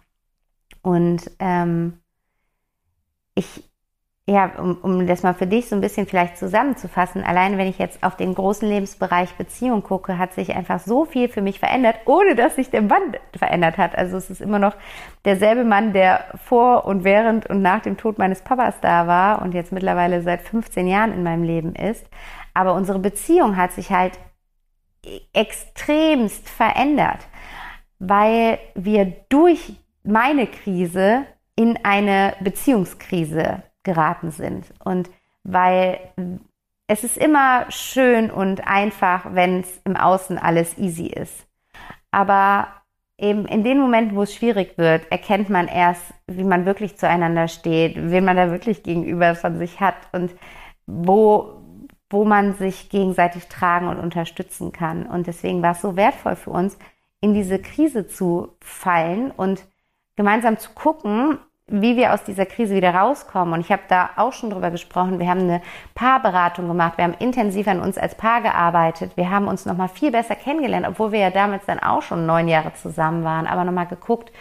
Und 0.82 1.32
ähm, 1.40 2.00
ich, 3.36 3.69
ja, 4.30 4.52
um, 4.60 4.78
um 4.84 5.08
das 5.08 5.24
mal 5.24 5.34
für 5.34 5.48
dich 5.48 5.70
so 5.70 5.76
ein 5.76 5.82
bisschen 5.82 6.06
vielleicht 6.06 6.38
zusammenzufassen, 6.38 7.24
allein 7.24 7.58
wenn 7.58 7.68
ich 7.68 7.80
jetzt 7.80 8.04
auf 8.04 8.16
den 8.16 8.36
großen 8.36 8.70
Lebensbereich 8.70 9.34
Beziehung 9.34 9.82
gucke, 9.82 10.20
hat 10.20 10.34
sich 10.34 10.56
einfach 10.56 10.80
so 10.80 11.06
viel 11.06 11.30
für 11.30 11.42
mich 11.42 11.60
verändert, 11.60 11.96
ohne 12.06 12.36
dass 12.36 12.56
sich 12.56 12.70
der 12.70 12.84
Mann 12.84 13.18
verändert 13.36 13.80
hat. 13.80 13.98
Also 13.98 14.18
es 14.18 14.30
ist 14.30 14.42
immer 14.42 14.60
noch 14.60 14.76
derselbe 15.26 15.64
Mann, 15.64 15.94
der 15.94 16.26
vor 16.46 16.86
und 16.86 17.04
während 17.04 17.50
und 17.50 17.64
nach 17.64 17.82
dem 17.82 17.98
Tod 17.98 18.20
meines 18.20 18.42
Papas 18.42 18.80
da 18.82 19.08
war 19.08 19.42
und 19.42 19.56
jetzt 19.56 19.72
mittlerweile 19.72 20.22
seit 20.22 20.44
15 20.44 20.88
Jahren 20.88 21.12
in 21.12 21.24
meinem 21.24 21.44
Leben 21.44 21.74
ist. 21.74 22.06
Aber 22.54 22.76
unsere 22.76 23.00
Beziehung 23.00 23.58
hat 23.58 23.72
sich 23.72 23.90
halt 23.90 24.20
extremst 25.34 26.48
verändert, 26.48 27.28
weil 27.98 28.60
wir 28.76 29.06
durch 29.30 29.74
meine 30.04 30.46
Krise 30.46 31.26
in 31.56 31.80
eine 31.84 32.36
Beziehungskrise 32.42 33.64
geraten 33.90 34.32
sind. 34.32 34.66
Und 34.84 35.10
weil 35.44 36.00
es 36.88 37.04
ist 37.04 37.18
immer 37.18 37.66
schön 37.70 38.30
und 38.30 38.68
einfach, 38.68 39.34
wenn 39.34 39.62
es 39.62 39.82
im 39.86 39.96
Außen 39.96 40.38
alles 40.38 40.78
easy 40.78 41.08
ist. 41.08 41.48
Aber 42.12 42.68
eben 43.18 43.46
in 43.46 43.64
den 43.64 43.80
Momenten, 43.80 44.16
wo 44.16 44.24
es 44.24 44.34
schwierig 44.34 44.78
wird, 44.78 45.12
erkennt 45.12 45.50
man 45.50 45.68
erst, 45.68 46.04
wie 46.28 46.44
man 46.44 46.66
wirklich 46.66 46.98
zueinander 46.98 47.48
steht, 47.48 47.96
wen 47.96 48.26
man 48.26 48.38
da 48.38 48.52
wirklich 48.52 48.84
gegenüber 48.84 49.36
von 49.36 49.58
sich 49.58 49.80
hat 49.80 49.96
und 50.12 50.32
wo, 50.86 51.62
wo 52.10 52.26
man 52.26 52.54
sich 52.56 52.90
gegenseitig 52.90 53.48
tragen 53.48 53.88
und 53.88 54.00
unterstützen 54.00 54.72
kann. 54.72 55.06
Und 55.06 55.28
deswegen 55.28 55.62
war 55.62 55.72
es 55.72 55.82
so 55.82 55.96
wertvoll 55.96 56.36
für 56.36 56.52
uns, 56.52 56.78
in 57.22 57.34
diese 57.34 57.60
Krise 57.60 58.08
zu 58.08 58.56
fallen 58.62 59.32
und 59.32 59.64
gemeinsam 60.16 60.58
zu 60.58 60.72
gucken, 60.72 61.40
wie 61.70 61.96
wir 61.96 62.14
aus 62.14 62.24
dieser 62.24 62.46
Krise 62.46 62.76
wieder 62.76 62.94
rauskommen. 62.94 63.54
Und 63.54 63.62
ich 63.62 63.72
habe 63.72 63.84
da 63.88 64.10
auch 64.16 64.34
schon 64.34 64.50
drüber 64.50 64.72
gesprochen. 64.72 65.20
Wir 65.20 65.30
haben 65.30 65.42
eine 65.42 65.62
Paarberatung 65.96 66.68
gemacht. 66.68 66.98
Wir 66.98 67.06
haben 67.06 67.16
intensiv 67.20 67.68
an 67.68 67.80
uns 67.80 67.98
als 67.98 68.16
Paar 68.16 68.42
gearbeitet. 68.42 69.16
Wir 69.16 69.30
haben 69.30 69.48
uns 69.48 69.66
nochmal 69.66 69.90
viel 69.90 70.12
besser 70.12 70.36
kennengelernt, 70.36 70.88
obwohl 70.88 71.12
wir 71.12 71.20
ja 71.20 71.30
damals 71.30 71.66
dann 71.66 71.80
auch 71.80 72.02
schon 72.02 72.26
neun 72.26 72.48
Jahre 72.48 72.74
zusammen 72.74 73.24
waren. 73.24 73.48
Aber 73.48 73.64
nochmal 73.64 73.88
geguckt, 73.88 74.32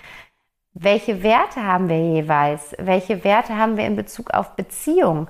welche 0.75 1.23
Werte 1.23 1.65
haben 1.65 1.89
wir 1.89 1.99
jeweils? 1.99 2.75
Welche 2.79 3.25
Werte 3.25 3.57
haben 3.57 3.77
wir 3.77 3.85
in 3.85 3.97
Bezug 3.97 4.31
auf 4.31 4.55
Beziehung? 4.55 5.29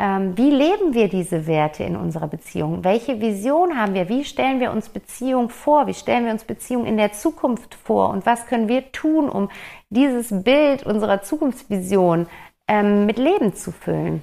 Ähm, 0.00 0.38
wie 0.38 0.50
leben 0.50 0.94
wir 0.94 1.08
diese 1.08 1.48
Werte 1.48 1.82
in 1.82 1.96
unserer 1.96 2.28
Beziehung? 2.28 2.84
Welche 2.84 3.20
Vision 3.20 3.76
haben 3.76 3.94
wir? 3.94 4.08
Wie 4.08 4.24
stellen 4.24 4.60
wir 4.60 4.70
uns 4.70 4.88
Beziehung 4.88 5.48
vor? 5.48 5.88
Wie 5.88 5.94
stellen 5.94 6.24
wir 6.24 6.32
uns 6.32 6.44
Beziehung 6.44 6.86
in 6.86 6.96
der 6.96 7.12
Zukunft 7.12 7.74
vor? 7.74 8.10
Und 8.10 8.24
was 8.24 8.46
können 8.46 8.68
wir 8.68 8.92
tun, 8.92 9.28
um 9.28 9.50
dieses 9.90 10.44
Bild 10.44 10.84
unserer 10.86 11.22
Zukunftsvision 11.22 12.28
ähm, 12.68 13.06
mit 13.06 13.18
Leben 13.18 13.54
zu 13.54 13.72
füllen? 13.72 14.22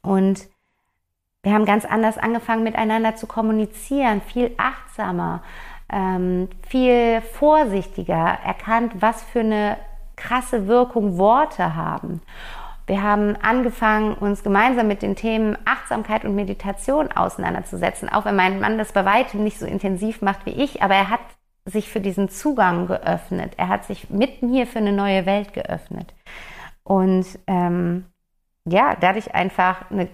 Und 0.00 0.48
wir 1.42 1.52
haben 1.52 1.66
ganz 1.66 1.84
anders 1.84 2.16
angefangen, 2.16 2.62
miteinander 2.62 3.16
zu 3.16 3.26
kommunizieren, 3.26 4.22
viel 4.22 4.52
achtsamer, 4.56 5.42
ähm, 5.92 6.48
viel 6.66 7.20
vorsichtiger, 7.20 8.38
erkannt, 8.44 8.94
was 9.00 9.22
für 9.22 9.40
eine 9.40 9.76
krasse 10.16 10.66
Wirkung 10.66 11.18
Worte 11.18 11.76
haben. 11.76 12.22
Wir 12.90 13.04
haben 13.04 13.36
angefangen, 13.36 14.14
uns 14.14 14.42
gemeinsam 14.42 14.88
mit 14.88 15.02
den 15.02 15.14
Themen 15.14 15.56
Achtsamkeit 15.64 16.24
und 16.24 16.34
Meditation 16.34 17.12
auseinanderzusetzen, 17.12 18.08
auch 18.08 18.24
wenn 18.24 18.34
mein 18.34 18.58
Mann 18.58 18.78
das 18.78 18.90
bei 18.90 19.04
weitem 19.04 19.44
nicht 19.44 19.60
so 19.60 19.64
intensiv 19.64 20.22
macht 20.22 20.44
wie 20.44 20.60
ich, 20.60 20.82
aber 20.82 20.96
er 20.96 21.08
hat 21.08 21.20
sich 21.64 21.88
für 21.88 22.00
diesen 22.00 22.28
Zugang 22.28 22.88
geöffnet. 22.88 23.52
Er 23.58 23.68
hat 23.68 23.84
sich 23.84 24.10
mit 24.10 24.42
mir 24.42 24.66
für 24.66 24.80
eine 24.80 24.90
neue 24.92 25.24
Welt 25.24 25.52
geöffnet. 25.52 26.12
Und 26.82 27.26
ähm, 27.46 28.06
ja, 28.64 28.96
dadurch 29.00 29.36
einfach 29.36 29.88
eine, 29.92 30.08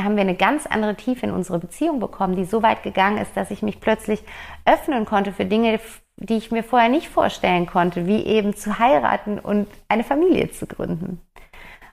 haben 0.00 0.16
wir 0.16 0.22
eine 0.22 0.34
ganz 0.34 0.64
andere 0.64 0.94
Tiefe 0.94 1.26
in 1.26 1.32
unsere 1.32 1.58
Beziehung 1.58 2.00
bekommen, 2.00 2.34
die 2.34 2.46
so 2.46 2.62
weit 2.62 2.82
gegangen 2.82 3.18
ist, 3.18 3.36
dass 3.36 3.50
ich 3.50 3.60
mich 3.60 3.78
plötzlich 3.78 4.24
öffnen 4.64 5.04
konnte 5.04 5.32
für 5.32 5.44
Dinge, 5.44 5.80
die 6.16 6.38
ich 6.38 6.50
mir 6.50 6.64
vorher 6.64 6.88
nicht 6.88 7.10
vorstellen 7.10 7.66
konnte, 7.66 8.06
wie 8.06 8.24
eben 8.24 8.56
zu 8.56 8.78
heiraten 8.78 9.38
und 9.38 9.68
eine 9.86 10.02
Familie 10.02 10.50
zu 10.50 10.66
gründen. 10.66 11.20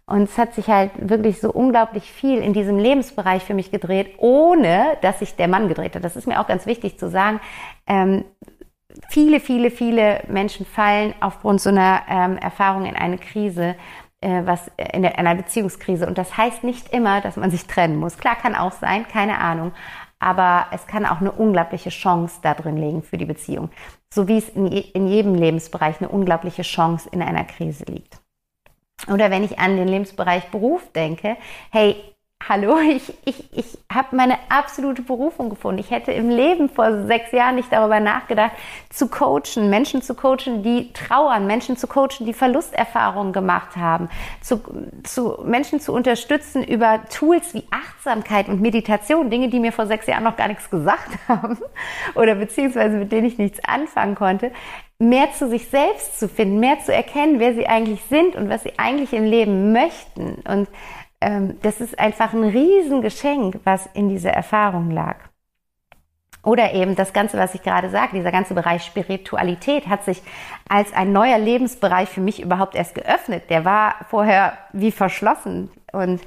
Und 0.09 0.23
es 0.23 0.39
hat 0.39 0.55
sich 0.55 0.67
halt 0.67 0.91
wirklich 0.97 1.39
so 1.39 1.51
unglaublich 1.51 2.11
viel 2.11 2.39
in 2.39 2.51
diesem 2.51 2.79
Lebensbereich 2.79 3.43
für 3.43 3.53
mich 3.53 3.69
gedreht, 3.69 4.15
ohne 4.17 4.97
dass 5.01 5.19
sich 5.19 5.35
der 5.35 5.47
Mann 5.47 5.67
gedreht 5.67 5.95
hat. 5.95 6.03
Das 6.03 6.15
ist 6.15 6.27
mir 6.27 6.41
auch 6.41 6.47
ganz 6.47 6.65
wichtig 6.65 6.97
zu 6.97 7.11
sagen. 7.11 7.39
Ähm, 7.85 8.25
viele, 9.07 9.39
viele, 9.39 9.69
viele 9.69 10.23
Menschen 10.27 10.65
fallen 10.65 11.13
aufgrund 11.19 11.61
so 11.61 11.69
einer 11.69 12.01
ähm, 12.09 12.37
Erfahrung 12.37 12.85
in 12.85 12.95
eine 12.95 13.19
Krise, 13.19 13.75
äh, 14.21 14.41
was 14.45 14.71
in, 14.93 15.03
der, 15.03 15.19
in 15.19 15.27
einer 15.27 15.35
Beziehungskrise. 15.35 16.07
Und 16.07 16.17
das 16.17 16.35
heißt 16.35 16.63
nicht 16.63 16.91
immer, 16.91 17.21
dass 17.21 17.35
man 17.35 17.51
sich 17.51 17.67
trennen 17.67 17.97
muss. 17.97 18.17
Klar 18.17 18.35
kann 18.35 18.55
auch 18.55 18.71
sein, 18.71 19.07
keine 19.07 19.37
Ahnung. 19.37 19.73
Aber 20.17 20.65
es 20.71 20.87
kann 20.87 21.05
auch 21.05 21.21
eine 21.21 21.31
unglaubliche 21.31 21.91
Chance 21.91 22.39
da 22.41 22.55
drin 22.55 22.77
liegen 22.77 23.03
für 23.03 23.19
die 23.19 23.25
Beziehung. 23.25 23.69
So 24.11 24.27
wie 24.27 24.39
es 24.39 24.49
in, 24.49 24.65
in 24.65 25.07
jedem 25.07 25.35
Lebensbereich 25.35 26.01
eine 26.01 26.09
unglaubliche 26.09 26.63
Chance 26.63 27.07
in 27.11 27.21
einer 27.21 27.43
Krise 27.43 27.85
liegt. 27.85 28.19
Oder 29.07 29.31
wenn 29.31 29.43
ich 29.43 29.59
an 29.59 29.77
den 29.77 29.87
Lebensbereich 29.87 30.49
Beruf 30.51 30.91
denke, 30.91 31.37
hey, 31.71 31.95
hallo, 32.47 32.77
ich, 32.89 33.13
ich, 33.25 33.53
ich 33.53 33.77
habe 33.91 34.15
meine 34.15 34.37
absolute 34.49 35.01
Berufung 35.01 35.49
gefunden. 35.49 35.79
Ich 35.79 35.91
hätte 35.91 36.11
im 36.11 36.29
Leben 36.29 36.69
vor 36.69 37.05
sechs 37.05 37.31
Jahren 37.31 37.55
nicht 37.55 37.71
darüber 37.71 37.99
nachgedacht, 37.99 38.51
zu 38.89 39.07
coachen, 39.07 39.69
Menschen 39.69 40.01
zu 40.01 40.15
coachen, 40.15 40.63
die 40.63 40.91
trauern, 40.93 41.47
Menschen 41.47 41.77
zu 41.77 41.87
coachen, 41.87 42.25
die 42.25 42.33
Verlusterfahrungen 42.33 43.33
gemacht 43.33 43.75
haben, 43.75 44.09
zu, 44.41 44.61
zu 45.03 45.39
Menschen 45.43 45.79
zu 45.79 45.93
unterstützen 45.93 46.63
über 46.63 47.01
Tools 47.09 47.53
wie 47.53 47.63
Achtsamkeit 47.71 48.47
und 48.47 48.61
Meditation, 48.61 49.29
Dinge, 49.29 49.49
die 49.49 49.59
mir 49.59 49.71
vor 49.71 49.85
sechs 49.85 50.07
Jahren 50.07 50.23
noch 50.23 50.37
gar 50.37 50.47
nichts 50.47 50.69
gesagt 50.79 51.17
haben 51.27 51.57
oder 52.15 52.35
beziehungsweise 52.35 52.97
mit 52.97 53.11
denen 53.11 53.27
ich 53.27 53.37
nichts 53.37 53.59
anfangen 53.63 54.15
konnte 54.15 54.51
mehr 54.99 55.31
zu 55.31 55.47
sich 55.47 55.67
selbst 55.69 56.19
zu 56.19 56.27
finden, 56.27 56.59
mehr 56.59 56.79
zu 56.79 56.93
erkennen, 56.93 57.39
wer 57.39 57.53
sie 57.53 57.67
eigentlich 57.67 58.03
sind 58.03 58.35
und 58.35 58.49
was 58.49 58.63
sie 58.63 58.77
eigentlich 58.77 59.13
im 59.13 59.23
Leben 59.23 59.71
möchten. 59.71 60.35
Und 60.47 60.67
ähm, 61.21 61.57
das 61.61 61.81
ist 61.81 61.97
einfach 61.97 62.33
ein 62.33 62.43
Riesengeschenk, 62.43 63.61
was 63.63 63.87
in 63.93 64.09
dieser 64.09 64.31
Erfahrung 64.31 64.91
lag. 64.91 65.15
Oder 66.43 66.73
eben 66.73 66.95
das 66.95 67.11
Ganze, 67.11 67.37
was 67.37 67.53
ich 67.53 67.63
gerade 67.63 67.89
sage, 67.89 68.15
dieser 68.15 68.31
ganze 68.31 68.53
Bereich 68.53 68.83
Spiritualität 68.83 69.87
hat 69.87 70.05
sich 70.05 70.21
als 70.69 70.93
ein 70.93 71.11
neuer 71.11 71.37
Lebensbereich 71.37 72.07
für 72.09 72.21
mich 72.21 72.41
überhaupt 72.41 72.75
erst 72.75 72.95
geöffnet. 72.95 73.49
Der 73.49 73.65
war 73.65 73.95
vorher 74.09 74.57
wie 74.71 74.91
verschlossen. 74.91 75.69
Und 75.91 76.21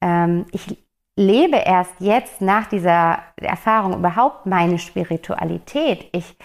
ähm, 0.00 0.46
ich 0.50 0.78
lebe 1.16 1.56
erst 1.56 1.94
jetzt 2.00 2.40
nach 2.40 2.66
dieser 2.66 3.20
Erfahrung 3.36 3.94
überhaupt 3.94 4.46
meine 4.46 4.78
Spiritualität. 4.78 6.08
Ich 6.12 6.36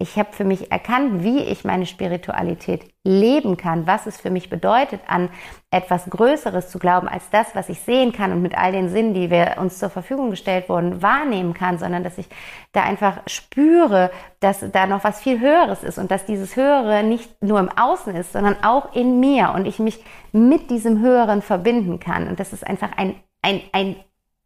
ich 0.00 0.16
habe 0.16 0.32
für 0.32 0.44
mich 0.44 0.70
erkannt, 0.70 1.24
wie 1.24 1.40
ich 1.40 1.64
meine 1.64 1.84
Spiritualität 1.84 2.84
leben 3.02 3.56
kann, 3.56 3.88
was 3.88 4.06
es 4.06 4.20
für 4.20 4.30
mich 4.30 4.48
bedeutet, 4.48 5.00
an 5.08 5.28
etwas 5.72 6.08
Größeres 6.08 6.68
zu 6.68 6.78
glauben 6.78 7.08
als 7.08 7.30
das, 7.30 7.56
was 7.56 7.68
ich 7.68 7.80
sehen 7.80 8.12
kann 8.12 8.30
und 8.30 8.40
mit 8.40 8.56
all 8.56 8.70
den 8.70 8.90
Sinnen, 8.90 9.12
die 9.12 9.28
wir 9.28 9.56
uns 9.58 9.80
zur 9.80 9.90
Verfügung 9.90 10.30
gestellt 10.30 10.68
wurden, 10.68 11.02
wahrnehmen 11.02 11.52
kann, 11.52 11.78
sondern 11.78 12.04
dass 12.04 12.16
ich 12.16 12.28
da 12.70 12.84
einfach 12.84 13.22
spüre, 13.26 14.12
dass 14.38 14.64
da 14.70 14.86
noch 14.86 15.02
was 15.02 15.20
viel 15.20 15.40
Höheres 15.40 15.82
ist 15.82 15.98
und 15.98 16.12
dass 16.12 16.24
dieses 16.26 16.54
Höhere 16.54 17.02
nicht 17.02 17.42
nur 17.42 17.58
im 17.58 17.70
Außen 17.70 18.14
ist, 18.14 18.32
sondern 18.32 18.62
auch 18.62 18.94
in 18.94 19.18
mir 19.18 19.52
und 19.52 19.66
ich 19.66 19.80
mich 19.80 20.04
mit 20.30 20.70
diesem 20.70 21.00
Höheren 21.00 21.42
verbinden 21.42 21.98
kann. 21.98 22.28
Und 22.28 22.38
das 22.38 22.52
ist 22.52 22.64
einfach 22.64 22.90
ein, 22.96 23.16
ein, 23.42 23.62
ein 23.72 23.96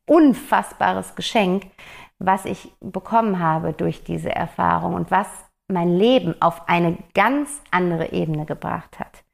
unfassbares 0.06 1.14
Geschenk, 1.14 1.64
was 2.24 2.44
ich 2.44 2.72
bekommen 2.80 3.38
habe 3.38 3.72
durch 3.72 4.04
diese 4.04 4.34
Erfahrung 4.34 4.94
und 4.94 5.10
was 5.10 5.26
mein 5.68 5.88
Leben 5.88 6.34
auf 6.40 6.68
eine 6.68 6.98
ganz 7.14 7.62
andere 7.70 8.12
Ebene 8.12 8.44
gebracht 8.44 8.98
hat. 8.98 9.24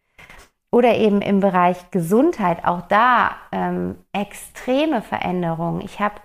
Oder 0.71 0.97
eben 0.97 1.23
im 1.23 1.41
Bereich 1.41 1.91
Gesundheit, 1.91 2.65
auch 2.65 2.83
da 2.83 3.37
ähm, 3.53 3.97
extreme 4.13 5.01
Veränderungen. 5.01 5.81
Ich 5.81 5.99
habe 5.99 6.17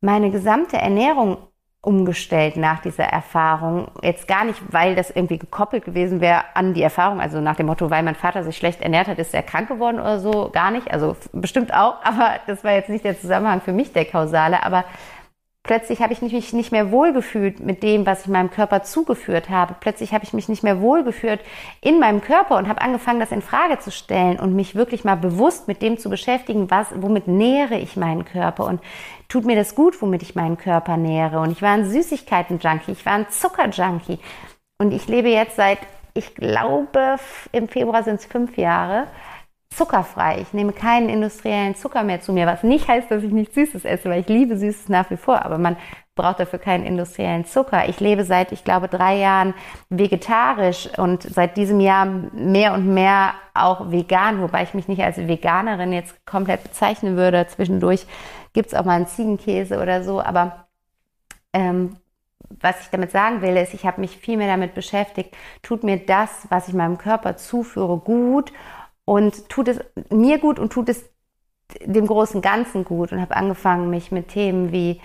meine 0.00 0.30
gesamte 0.30 0.78
Ernährung 0.78 1.36
umgestellt 1.82 2.56
nach 2.56 2.80
dieser 2.80 3.04
Erfahrung. 3.04 3.88
Jetzt 4.02 4.28
gar 4.28 4.44
nicht, 4.44 4.60
weil 4.72 4.94
das 4.94 5.10
irgendwie 5.10 5.38
gekoppelt 5.38 5.84
gewesen 5.84 6.20
wäre 6.20 6.44
an 6.54 6.74
die 6.74 6.82
Erfahrung, 6.82 7.20
also 7.20 7.40
nach 7.40 7.56
dem 7.56 7.66
Motto, 7.66 7.90
weil 7.90 8.04
mein 8.04 8.14
Vater 8.14 8.44
sich 8.44 8.56
schlecht 8.56 8.80
ernährt 8.80 9.08
hat, 9.08 9.18
ist 9.18 9.34
er 9.34 9.42
krank 9.42 9.68
geworden 9.68 9.98
oder 9.98 10.20
so, 10.20 10.48
gar 10.52 10.70
nicht. 10.70 10.90
Also 10.92 11.16
bestimmt 11.32 11.74
auch, 11.74 11.96
aber 12.04 12.36
das 12.46 12.62
war 12.64 12.72
jetzt 12.72 12.88
nicht 12.88 13.04
der 13.04 13.20
Zusammenhang 13.20 13.60
für 13.60 13.72
mich, 13.72 13.92
der 13.92 14.04
kausale. 14.04 14.64
Aber 14.64 14.84
Plötzlich 15.64 16.02
habe 16.02 16.12
ich 16.12 16.20
mich 16.20 16.52
nicht 16.52 16.72
mehr 16.72 16.90
wohlgefühlt 16.90 17.60
mit 17.60 17.84
dem, 17.84 18.04
was 18.04 18.22
ich 18.22 18.26
meinem 18.26 18.50
Körper 18.50 18.82
zugeführt 18.82 19.48
habe. 19.48 19.76
Plötzlich 19.78 20.12
habe 20.12 20.24
ich 20.24 20.32
mich 20.32 20.48
nicht 20.48 20.64
mehr 20.64 20.80
wohlgeführt 20.80 21.38
in 21.80 22.00
meinem 22.00 22.20
Körper 22.20 22.56
und 22.56 22.68
habe 22.68 22.80
angefangen, 22.80 23.20
das 23.20 23.30
in 23.30 23.42
Frage 23.42 23.78
zu 23.78 23.92
stellen 23.92 24.40
und 24.40 24.56
mich 24.56 24.74
wirklich 24.74 25.04
mal 25.04 25.14
bewusst 25.14 25.68
mit 25.68 25.80
dem 25.80 25.98
zu 25.98 26.10
beschäftigen, 26.10 26.68
was, 26.68 26.88
womit 26.96 27.28
nähere 27.28 27.78
ich 27.78 27.96
meinen 27.96 28.24
Körper 28.24 28.66
und 28.66 28.80
tut 29.28 29.44
mir 29.44 29.54
das 29.54 29.76
gut, 29.76 30.02
womit 30.02 30.22
ich 30.22 30.34
meinen 30.34 30.58
Körper 30.58 30.96
nähere. 30.96 31.38
Und 31.38 31.52
ich 31.52 31.62
war 31.62 31.70
ein 31.70 31.88
Süßigkeiten-Junkie, 31.88 32.92
ich 32.92 33.06
war 33.06 33.12
ein 33.12 33.28
Zucker-Junkie. 33.28 34.18
Und 34.78 34.92
ich 34.92 35.06
lebe 35.06 35.28
jetzt 35.28 35.54
seit, 35.54 35.78
ich 36.14 36.34
glaube, 36.34 37.18
im 37.52 37.68
Februar 37.68 38.02
sind 38.02 38.16
es 38.16 38.26
fünf 38.26 38.56
Jahre, 38.56 39.06
zuckerfrei. 39.76 40.40
Ich 40.40 40.52
nehme 40.52 40.72
keinen 40.72 41.08
industriellen 41.08 41.74
Zucker 41.74 42.02
mehr 42.02 42.20
zu 42.20 42.32
mir, 42.32 42.46
was 42.46 42.62
nicht 42.62 42.88
heißt, 42.88 43.10
dass 43.10 43.22
ich 43.22 43.32
nicht 43.32 43.54
Süßes 43.54 43.84
esse, 43.84 44.08
weil 44.10 44.20
ich 44.20 44.28
liebe 44.28 44.56
Süßes 44.56 44.88
nach 44.88 45.10
wie 45.10 45.16
vor, 45.16 45.44
aber 45.44 45.58
man 45.58 45.76
braucht 46.14 46.40
dafür 46.40 46.58
keinen 46.58 46.84
industriellen 46.84 47.44
Zucker. 47.44 47.88
Ich 47.88 47.98
lebe 47.98 48.24
seit, 48.24 48.52
ich 48.52 48.64
glaube, 48.64 48.88
drei 48.88 49.16
Jahren 49.16 49.54
vegetarisch 49.88 50.88
und 50.98 51.22
seit 51.22 51.56
diesem 51.56 51.80
Jahr 51.80 52.04
mehr 52.04 52.74
und 52.74 52.92
mehr 52.92 53.32
auch 53.54 53.90
vegan, 53.90 54.42
wobei 54.42 54.62
ich 54.62 54.74
mich 54.74 54.88
nicht 54.88 55.02
als 55.02 55.16
Veganerin 55.16 55.92
jetzt 55.92 56.26
komplett 56.26 56.62
bezeichnen 56.62 57.16
würde. 57.16 57.46
Zwischendurch 57.46 58.06
gibt's 58.52 58.74
auch 58.74 58.84
mal 58.84 58.96
einen 58.96 59.06
Ziegenkäse 59.06 59.80
oder 59.80 60.04
so, 60.04 60.20
aber 60.20 60.66
ähm, 61.54 61.96
was 62.60 62.82
ich 62.82 62.90
damit 62.90 63.10
sagen 63.10 63.40
will, 63.40 63.56
ist, 63.56 63.72
ich 63.72 63.86
habe 63.86 64.00
mich 64.00 64.16
viel 64.16 64.36
mehr 64.36 64.48
damit 64.48 64.74
beschäftigt, 64.74 65.34
tut 65.62 65.84
mir 65.84 65.96
das, 65.96 66.46
was 66.50 66.68
ich 66.68 66.74
meinem 66.74 66.98
Körper 66.98 67.36
zuführe, 67.36 67.96
gut 67.98 68.52
und 69.04 69.48
tut 69.48 69.68
es 69.68 69.80
mir 70.10 70.38
gut 70.38 70.58
und 70.58 70.72
tut 70.72 70.88
es 70.88 71.10
dem 71.84 72.06
großen 72.06 72.42
Ganzen 72.42 72.84
gut 72.84 73.12
und 73.12 73.20
habe 73.20 73.36
angefangen, 73.36 73.90
mich 73.90 74.12
mit 74.12 74.28
Themen 74.28 74.72
wie 74.72 75.00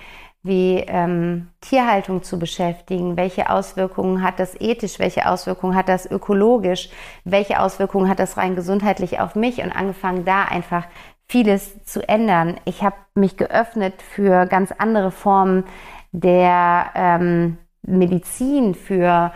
wie 0.48 0.78
ähm, 0.88 1.50
Tierhaltung 1.62 2.24
zu 2.24 2.40
beschäftigen. 2.40 3.18
Welche 3.18 3.50
Auswirkungen 3.50 4.24
hat 4.24 4.40
das 4.40 4.60
ethisch? 4.60 4.98
Welche 4.98 5.30
Auswirkungen 5.30 5.76
hat 5.76 5.90
das 5.90 6.10
ökologisch? 6.10 6.90
Welche 7.26 7.60
Auswirkungen 7.60 8.10
hat 8.10 8.20
das 8.20 8.38
rein 8.38 8.56
gesundheitlich 8.56 9.20
auf 9.20 9.36
mich? 9.36 9.62
Und 9.62 9.72
angefangen 9.72 10.26
da 10.26 10.44
einfach 10.44 10.86
vieles 11.28 11.84
zu 11.84 12.08
ändern. 12.08 12.56
Ich 12.66 12.82
habe 12.82 12.96
mich 13.14 13.36
geöffnet 13.36 14.02
für 14.02 14.46
ganz 14.46 14.72
andere 14.72 15.12
Formen 15.12 15.66
der 16.14 16.92
ähm, 16.96 17.58
Medizin, 17.82 18.74
für 18.74 19.34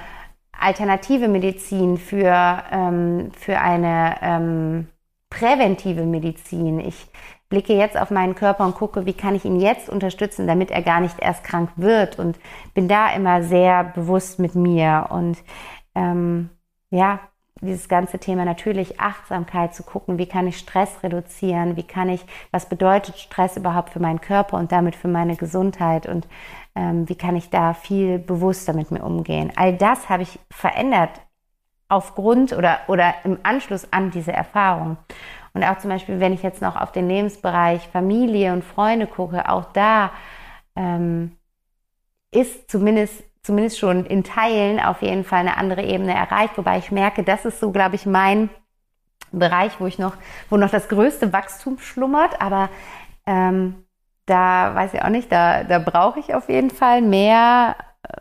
alternative 0.61 1.27
Medizin, 1.27 1.97
für, 1.97 2.63
ähm, 2.71 3.31
für 3.37 3.59
eine 3.59 4.15
ähm, 4.21 4.87
präventive 5.29 6.03
Medizin. 6.03 6.79
Ich 6.79 7.07
blicke 7.49 7.73
jetzt 7.73 7.97
auf 7.97 8.11
meinen 8.11 8.35
Körper 8.35 8.65
und 8.65 8.75
gucke, 8.75 9.05
wie 9.05 9.13
kann 9.13 9.35
ich 9.35 9.45
ihn 9.45 9.59
jetzt 9.59 9.89
unterstützen, 9.89 10.47
damit 10.47 10.71
er 10.71 10.81
gar 10.81 11.01
nicht 11.01 11.19
erst 11.19 11.43
krank 11.43 11.69
wird 11.75 12.17
und 12.17 12.39
bin 12.73 12.87
da 12.87 13.13
immer 13.13 13.43
sehr 13.43 13.83
bewusst 13.83 14.39
mit 14.39 14.55
mir 14.55 15.07
und 15.09 15.37
ähm, 15.95 16.49
ja, 16.91 17.19
dieses 17.61 17.87
ganze 17.87 18.19
Thema 18.19 18.45
natürlich 18.45 18.99
Achtsamkeit 18.99 19.75
zu 19.75 19.83
gucken, 19.83 20.17
wie 20.17 20.25
kann 20.25 20.47
ich 20.47 20.57
Stress 20.57 21.03
reduzieren, 21.03 21.75
wie 21.77 21.83
kann 21.83 22.09
ich, 22.09 22.25
was 22.51 22.67
bedeutet 22.67 23.17
Stress 23.17 23.57
überhaupt 23.57 23.91
für 23.91 23.99
meinen 23.99 24.21
Körper 24.21 24.57
und 24.57 24.71
damit 24.71 24.95
für 24.95 25.07
meine 25.07 25.35
Gesundheit 25.35 26.07
und 26.07 26.27
ähm, 26.75 27.07
wie 27.09 27.15
kann 27.15 27.35
ich 27.35 27.49
da 27.49 27.73
viel 27.73 28.19
bewusster 28.19 28.73
mit 28.73 28.91
mir 28.91 29.03
umgehen. 29.03 29.51
All 29.55 29.75
das 29.75 30.09
habe 30.09 30.23
ich 30.23 30.39
verändert 30.49 31.21
aufgrund 31.89 32.53
oder, 32.53 32.79
oder 32.87 33.13
im 33.25 33.39
Anschluss 33.43 33.91
an 33.91 34.11
diese 34.11 34.31
Erfahrung. 34.31 34.97
Und 35.53 35.63
auch 35.63 35.77
zum 35.79 35.89
Beispiel, 35.89 36.19
wenn 36.21 36.33
ich 36.33 36.43
jetzt 36.43 36.61
noch 36.61 36.77
auf 36.77 36.93
den 36.93 37.09
Lebensbereich 37.09 37.89
Familie 37.89 38.53
und 38.53 38.63
Freunde 38.63 39.07
gucke, 39.07 39.49
auch 39.49 39.65
da 39.73 40.11
ähm, 40.77 41.35
ist 42.31 42.71
zumindest, 42.71 43.21
zumindest 43.43 43.77
schon 43.77 44.05
in 44.05 44.23
Teilen 44.23 44.79
auf 44.79 45.01
jeden 45.01 45.25
Fall 45.25 45.41
eine 45.41 45.57
andere 45.57 45.83
Ebene 45.83 46.13
erreicht, 46.13 46.57
wobei 46.57 46.77
ich 46.77 46.91
merke, 46.91 47.23
das 47.23 47.43
ist 47.43 47.59
so, 47.59 47.71
glaube 47.71 47.95
ich, 47.95 48.05
mein 48.05 48.49
Bereich, 49.33 49.79
wo 49.79 49.87
ich 49.87 49.99
noch, 49.99 50.15
wo 50.49 50.55
noch 50.55 50.69
das 50.69 50.87
größte 50.87 51.33
Wachstum 51.33 51.77
schlummert, 51.79 52.39
aber 52.41 52.69
ähm, 53.25 53.83
da 54.31 54.73
weiß 54.73 54.93
ich 54.93 55.03
auch 55.03 55.09
nicht, 55.09 55.31
da, 55.31 55.63
da 55.63 55.79
brauche 55.79 56.19
ich 56.19 56.33
auf 56.33 56.47
jeden 56.49 56.69
Fall 56.69 57.01
mehr 57.01 57.75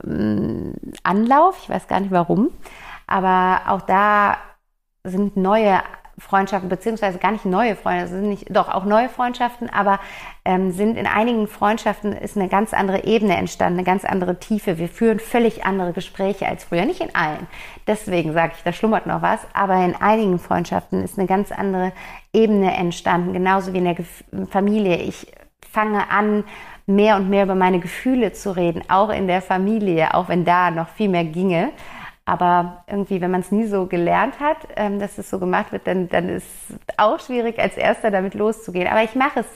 ähm, 0.04 0.74
Anlauf. 1.04 1.58
Ich 1.62 1.70
weiß 1.70 1.86
gar 1.86 2.00
nicht 2.00 2.10
warum. 2.10 2.50
Aber 3.06 3.62
auch 3.68 3.82
da 3.82 4.36
sind 5.04 5.36
neue 5.36 5.80
Freundschaften, 6.18 6.68
beziehungsweise 6.68 7.18
gar 7.18 7.32
nicht 7.32 7.46
neue 7.46 7.76
Freunde, 7.76 8.06
sind 8.06 8.28
nicht, 8.28 8.54
doch 8.54 8.68
auch 8.68 8.84
neue 8.84 9.08
Freundschaften, 9.08 9.70
aber 9.70 10.00
ähm, 10.44 10.70
sind 10.70 10.98
in 10.98 11.06
einigen 11.06 11.48
Freundschaften 11.48 12.12
ist 12.12 12.36
eine 12.36 12.48
ganz 12.48 12.74
andere 12.74 13.04
Ebene 13.04 13.36
entstanden, 13.36 13.78
eine 13.78 13.86
ganz 13.86 14.04
andere 14.04 14.38
Tiefe. 14.38 14.78
Wir 14.78 14.88
führen 14.88 15.18
völlig 15.18 15.64
andere 15.64 15.92
Gespräche 15.92 16.46
als 16.46 16.64
früher, 16.64 16.84
nicht 16.84 17.00
in 17.00 17.14
allen. 17.14 17.46
Deswegen 17.86 18.34
sage 18.34 18.52
ich, 18.56 18.62
da 18.62 18.72
schlummert 18.72 19.06
noch 19.06 19.22
was, 19.22 19.40
aber 19.54 19.82
in 19.82 19.96
einigen 19.96 20.38
Freundschaften 20.38 21.02
ist 21.02 21.18
eine 21.18 21.26
ganz 21.26 21.52
andere 21.52 21.92
Ebene 22.34 22.74
entstanden, 22.74 23.32
genauso 23.32 23.72
wie 23.72 23.78
in 23.78 23.84
der 23.84 23.96
Familie. 24.50 24.96
Ich 24.96 25.32
fange 25.70 26.10
an, 26.10 26.44
mehr 26.86 27.16
und 27.16 27.30
mehr 27.30 27.44
über 27.44 27.54
meine 27.54 27.80
Gefühle 27.80 28.32
zu 28.32 28.56
reden, 28.56 28.82
auch 28.88 29.10
in 29.10 29.26
der 29.26 29.42
Familie, 29.42 30.14
auch 30.14 30.28
wenn 30.28 30.44
da 30.44 30.70
noch 30.70 30.88
viel 30.88 31.08
mehr 31.08 31.24
ginge. 31.24 31.70
Aber 32.26 32.84
irgendwie, 32.86 33.20
wenn 33.20 33.32
man 33.32 33.40
es 33.40 33.50
nie 33.50 33.66
so 33.66 33.86
gelernt 33.86 34.38
hat, 34.38 34.58
ähm, 34.76 35.00
dass 35.00 35.18
es 35.18 35.30
so 35.30 35.40
gemacht 35.40 35.72
wird, 35.72 35.88
dann, 35.88 36.08
dann 36.08 36.28
ist 36.28 36.46
es 36.68 36.76
auch 36.96 37.18
schwierig, 37.18 37.58
als 37.58 37.76
Erster 37.76 38.12
damit 38.12 38.34
loszugehen. 38.34 38.86
Aber 38.86 39.02
ich 39.02 39.16
mache 39.16 39.40
es. 39.40 39.46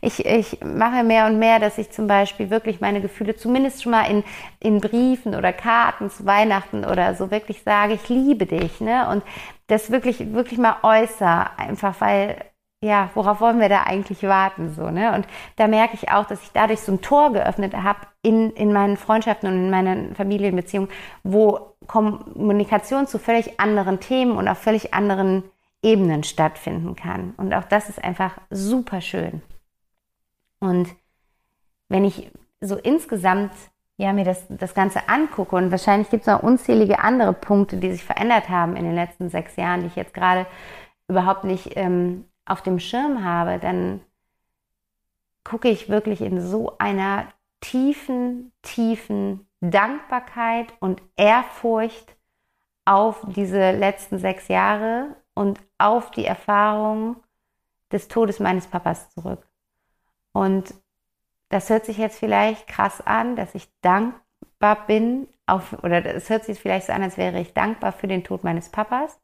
Ich, 0.00 0.24
ich 0.24 0.60
mache 0.62 1.02
mehr 1.02 1.26
und 1.26 1.40
mehr, 1.40 1.58
dass 1.58 1.76
ich 1.76 1.90
zum 1.90 2.06
Beispiel 2.06 2.50
wirklich 2.50 2.80
meine 2.80 3.00
Gefühle 3.00 3.34
zumindest 3.34 3.82
schon 3.82 3.90
mal 3.90 4.04
in, 4.04 4.22
in 4.60 4.80
Briefen 4.80 5.34
oder 5.34 5.52
Karten 5.52 6.08
zu 6.08 6.24
Weihnachten 6.24 6.84
oder 6.84 7.16
so 7.16 7.32
wirklich 7.32 7.62
sage, 7.64 7.94
ich 7.94 8.08
liebe 8.08 8.46
dich. 8.46 8.80
Ne? 8.80 9.08
Und 9.08 9.24
das 9.66 9.90
wirklich, 9.90 10.32
wirklich 10.32 10.60
mal 10.60 10.76
äußere, 10.84 11.58
einfach 11.58 12.00
weil 12.00 12.36
ja, 12.82 13.10
worauf 13.14 13.40
wollen 13.40 13.60
wir 13.60 13.68
da 13.68 13.82
eigentlich 13.82 14.22
warten, 14.22 14.72
so, 14.74 14.90
ne? 14.90 15.14
Und 15.14 15.26
da 15.56 15.66
merke 15.68 15.94
ich 15.94 16.10
auch, 16.10 16.26
dass 16.26 16.42
ich 16.42 16.50
dadurch 16.52 16.80
so 16.80 16.92
ein 16.92 17.02
Tor 17.02 17.32
geöffnet 17.32 17.74
habe 17.74 18.00
in, 18.22 18.50
in 18.52 18.72
meinen 18.72 18.96
Freundschaften 18.96 19.50
und 19.50 19.56
in 19.56 19.70
meinen 19.70 20.14
Familienbeziehungen, 20.14 20.90
wo 21.22 21.74
Kommunikation 21.86 23.06
zu 23.06 23.18
völlig 23.18 23.60
anderen 23.60 24.00
Themen 24.00 24.32
und 24.32 24.48
auf 24.48 24.58
völlig 24.58 24.94
anderen 24.94 25.44
Ebenen 25.82 26.24
stattfinden 26.24 26.96
kann. 26.96 27.34
Und 27.36 27.52
auch 27.52 27.64
das 27.64 27.90
ist 27.90 28.02
einfach 28.02 28.32
super 28.48 29.02
schön. 29.02 29.42
Und 30.58 30.88
wenn 31.88 32.04
ich 32.04 32.30
so 32.60 32.76
insgesamt 32.76 33.52
ja, 34.00 34.14
mir 34.14 34.24
das, 34.24 34.46
das 34.48 34.72
Ganze 34.72 35.10
angucke 35.10 35.54
und 35.56 35.70
wahrscheinlich 35.70 36.08
gibt 36.08 36.22
es 36.22 36.26
noch 36.26 36.42
unzählige 36.42 37.00
andere 37.00 37.34
Punkte, 37.34 37.76
die 37.76 37.92
sich 37.92 38.02
verändert 38.02 38.48
haben 38.48 38.74
in 38.74 38.84
den 38.84 38.94
letzten 38.94 39.28
sechs 39.28 39.56
Jahren, 39.56 39.82
die 39.82 39.88
ich 39.88 39.96
jetzt 39.96 40.14
gerade 40.14 40.46
überhaupt 41.06 41.44
nicht 41.44 41.72
ähm, 41.76 42.24
auf 42.50 42.62
dem 42.62 42.78
Schirm 42.80 43.24
habe, 43.24 43.58
dann 43.58 44.00
gucke 45.44 45.68
ich 45.68 45.88
wirklich 45.88 46.20
in 46.20 46.40
so 46.40 46.76
einer 46.78 47.26
tiefen, 47.60 48.52
tiefen 48.62 49.46
Dankbarkeit 49.60 50.72
und 50.80 51.02
Ehrfurcht 51.16 52.16
auf 52.84 53.24
diese 53.28 53.70
letzten 53.72 54.18
sechs 54.18 54.48
Jahre 54.48 55.16
und 55.34 55.60
auf 55.78 56.10
die 56.10 56.24
Erfahrung 56.24 57.16
des 57.92 58.08
Todes 58.08 58.40
meines 58.40 58.66
Papas 58.66 59.10
zurück. 59.10 59.46
Und 60.32 60.74
das 61.50 61.70
hört 61.70 61.84
sich 61.84 61.98
jetzt 61.98 62.18
vielleicht 62.18 62.66
krass 62.66 63.00
an, 63.00 63.36
dass 63.36 63.54
ich 63.54 63.68
dankbar 63.80 64.86
bin, 64.86 65.28
auf, 65.46 65.72
oder 65.82 66.04
es 66.06 66.30
hört 66.30 66.44
sich 66.44 66.58
vielleicht 66.58 66.86
so 66.86 66.92
an, 66.92 67.02
als 67.02 67.16
wäre 67.16 67.40
ich 67.40 67.52
dankbar 67.52 67.92
für 67.92 68.06
den 68.06 68.24
Tod 68.24 68.44
meines 68.44 68.70
Papas. 68.70 69.19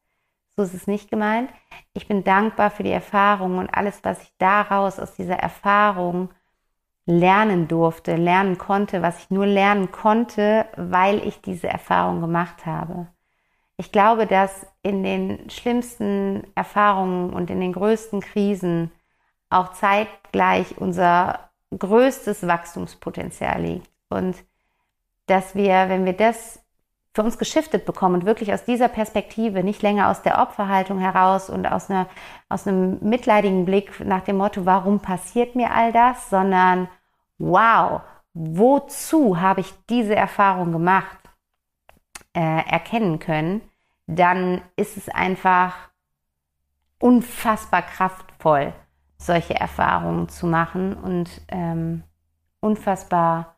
So 0.56 0.62
ist 0.62 0.74
es 0.74 0.86
nicht 0.86 1.10
gemeint. 1.10 1.50
Ich 1.92 2.08
bin 2.08 2.24
dankbar 2.24 2.70
für 2.70 2.82
die 2.82 2.90
Erfahrung 2.90 3.58
und 3.58 3.68
alles, 3.74 4.00
was 4.02 4.22
ich 4.22 4.32
daraus 4.38 4.98
aus 4.98 5.14
dieser 5.14 5.36
Erfahrung 5.36 6.30
lernen 7.04 7.68
durfte, 7.68 8.16
lernen 8.16 8.56
konnte, 8.56 9.02
was 9.02 9.18
ich 9.20 9.30
nur 9.30 9.46
lernen 9.46 9.92
konnte, 9.92 10.66
weil 10.76 11.26
ich 11.26 11.42
diese 11.42 11.68
Erfahrung 11.68 12.22
gemacht 12.22 12.64
habe. 12.64 13.06
Ich 13.76 13.92
glaube, 13.92 14.26
dass 14.26 14.66
in 14.82 15.02
den 15.02 15.50
schlimmsten 15.50 16.44
Erfahrungen 16.54 17.34
und 17.34 17.50
in 17.50 17.60
den 17.60 17.74
größten 17.74 18.20
Krisen 18.20 18.90
auch 19.50 19.72
zeitgleich 19.72 20.78
unser 20.78 21.50
größtes 21.76 22.46
Wachstumspotenzial 22.46 23.60
liegt. 23.60 23.90
Und 24.08 24.36
dass 25.26 25.54
wir, 25.54 25.88
wenn 25.88 26.06
wir 26.06 26.14
das 26.14 26.65
für 27.16 27.22
uns 27.22 27.38
geschiftet 27.38 27.87
bekommen 27.87 28.16
und 28.16 28.26
wirklich 28.26 28.52
aus 28.52 28.64
dieser 28.64 28.88
Perspektive, 28.88 29.64
nicht 29.64 29.81
länger 29.81 30.11
aus 30.11 30.20
der 30.20 30.38
Opferhaltung 30.38 30.98
heraus 30.98 31.48
und 31.48 31.66
aus, 31.66 31.88
einer, 31.90 32.09
aus 32.50 32.68
einem 32.68 32.98
mitleidigen 33.00 33.64
Blick 33.64 34.05
nach 34.05 34.22
dem 34.22 34.37
Motto, 34.37 34.66
warum 34.66 35.00
passiert 35.00 35.57
mir 35.57 35.70
all 35.72 35.92
das, 35.92 36.29
sondern 36.29 36.88
wow, 37.38 38.02
wozu 38.35 39.40
habe 39.40 39.62
ich 39.62 39.72
diese 39.88 40.14
Erfahrung 40.14 40.72
gemacht, 40.72 41.16
äh, 42.35 42.68
erkennen 42.68 43.18
können, 43.18 43.62
dann 44.07 44.61
ist 44.76 44.98
es 44.98 45.09
einfach 45.09 45.74
unfassbar 46.98 47.81
kraftvoll, 47.81 48.74
solche 49.16 49.55
Erfahrungen 49.55 50.29
zu 50.29 50.46
machen 50.46 50.92
und 50.92 51.31
ähm, 51.48 52.02
unfassbar 52.61 53.57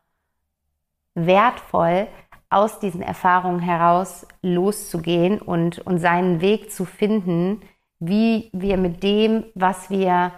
wertvoll, 1.13 2.07
aus 2.49 2.79
diesen 2.79 3.01
Erfahrungen 3.01 3.59
heraus 3.59 4.25
loszugehen 4.41 5.39
und, 5.39 5.79
und 5.79 5.99
seinen 5.99 6.41
Weg 6.41 6.71
zu 6.71 6.85
finden, 6.85 7.61
wie 7.99 8.49
wir 8.53 8.77
mit 8.77 9.03
dem, 9.03 9.45
was 9.53 9.89
wir, 9.89 10.31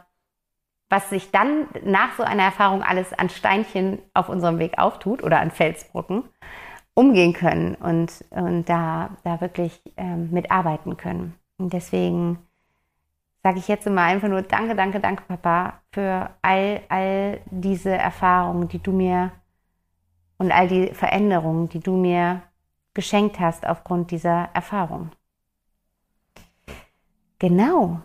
was 0.90 1.10
sich 1.10 1.32
dann 1.32 1.68
nach 1.84 2.16
so 2.18 2.24
einer 2.24 2.44
Erfahrung 2.44 2.84
alles 2.84 3.14
an 3.14 3.30
Steinchen 3.30 4.00
auf 4.14 4.30
unserem 4.30 4.60
Weg 4.60 4.78
auftut 4.78 5.24
oder 5.24 5.40
an 5.40 5.52
Felsbrocken, 5.52 6.24
umgehen 6.94 7.34
können 7.34 7.76
und, 7.76 8.26
und 8.32 8.66
da, 8.66 9.12
da 9.24 9.40
wirklich 9.40 9.82
ähm, 9.96 10.30
mitarbeiten 10.32 10.98
können. 10.98 11.36
Und 11.58 11.72
deswegen 11.72 12.40
sage 13.44 13.60
ich 13.60 13.68
jetzt 13.68 13.88
immer 13.88 14.02
einfach 14.02 14.28
nur 14.28 14.42
Danke, 14.42 14.76
danke, 14.76 15.00
danke, 15.00 15.24
Papa, 15.28 15.82
für 15.92 16.30
all, 16.42 16.82
all 16.90 17.40
diese 17.50 17.92
Erfahrungen, 17.92 18.68
die 18.68 18.80
du 18.80 18.92
mir 18.92 19.32
und 20.42 20.52
all 20.52 20.68
die 20.68 20.88
Veränderungen, 20.88 21.70
die 21.70 21.82
du 21.82 21.96
mir 21.96 22.42
geschenkt 22.96 23.40
hast 23.40 23.68
aufgrund 23.68 24.10
dieser 24.10 24.50
Erfahrung. 24.56 25.12
Genau. 27.38 28.02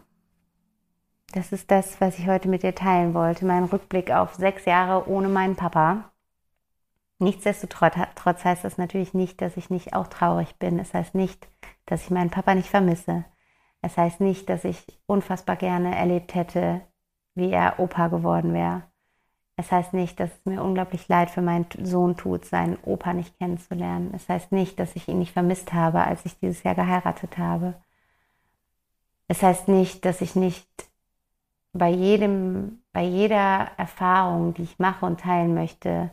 Das 1.33 1.51
ist 1.51 1.70
das, 1.70 1.99
was 1.99 2.18
ich 2.18 2.27
heute 2.27 2.51
mit 2.51 2.62
dir 2.62 2.75
teilen 2.75 3.14
wollte. 3.14 3.46
Mein 3.46 3.64
Rückblick 3.64 4.11
auf 4.11 4.35
sechs 4.35 4.66
Jahre 4.66 5.09
ohne 5.09 5.29
meinen 5.31 5.57
Papa. 5.57 6.12
Nichtsdestotrotz 7.18 8.44
heißt 8.44 8.64
das 8.64 8.77
natürlich 8.77 9.14
nicht, 9.14 9.40
dass 9.40 9.57
ich 9.57 9.70
nicht 9.70 9.94
auch 9.94 10.09
traurig 10.09 10.59
bin. 10.59 10.79
Es 10.79 10.92
heißt 10.92 11.14
nicht, 11.14 11.49
dass 11.87 12.03
ich 12.03 12.11
meinen 12.11 12.29
Papa 12.29 12.55
nicht 12.55 12.68
vermisse. 12.68 13.25
Es 13.81 13.96
heißt 13.96 14.20
nicht, 14.20 14.51
dass 14.51 14.64
ich 14.64 14.85
unfassbar 15.07 15.57
gerne 15.57 15.96
erlebt 15.96 16.35
hätte, 16.35 16.83
wie 17.35 17.51
er 17.51 17.81
Opa 17.81 18.09
geworden 18.09 18.53
wäre. 18.53 18.83
Es 19.56 19.72
heißt 19.72 19.94
nicht, 19.94 20.20
dass 20.20 20.30
es 20.30 20.44
mir 20.44 20.62
unglaublich 20.62 21.08
leid 21.08 21.30
für 21.30 21.40
meinen 21.40 21.66
Sohn 21.82 22.16
tut, 22.16 22.44
seinen 22.44 22.76
Opa 22.82 23.14
nicht 23.14 23.38
kennenzulernen. 23.38 24.12
Es 24.14 24.28
heißt 24.28 24.52
nicht, 24.52 24.78
dass 24.78 24.94
ich 24.96 25.08
ihn 25.08 25.18
nicht 25.18 25.32
vermisst 25.32 25.72
habe, 25.72 26.04
als 26.04 26.26
ich 26.26 26.38
dieses 26.38 26.62
Jahr 26.62 26.74
geheiratet 26.74 27.38
habe. 27.38 27.74
Es 29.28 29.42
heißt 29.42 29.68
nicht, 29.68 30.04
dass 30.04 30.20
ich 30.20 30.36
nicht 30.36 30.68
bei 31.72 31.88
jedem, 31.88 32.82
bei 32.92 33.02
jeder 33.02 33.70
Erfahrung, 33.78 34.52
die 34.54 34.62
ich 34.62 34.78
mache 34.78 35.06
und 35.06 35.20
teilen 35.20 35.54
möchte, 35.54 36.10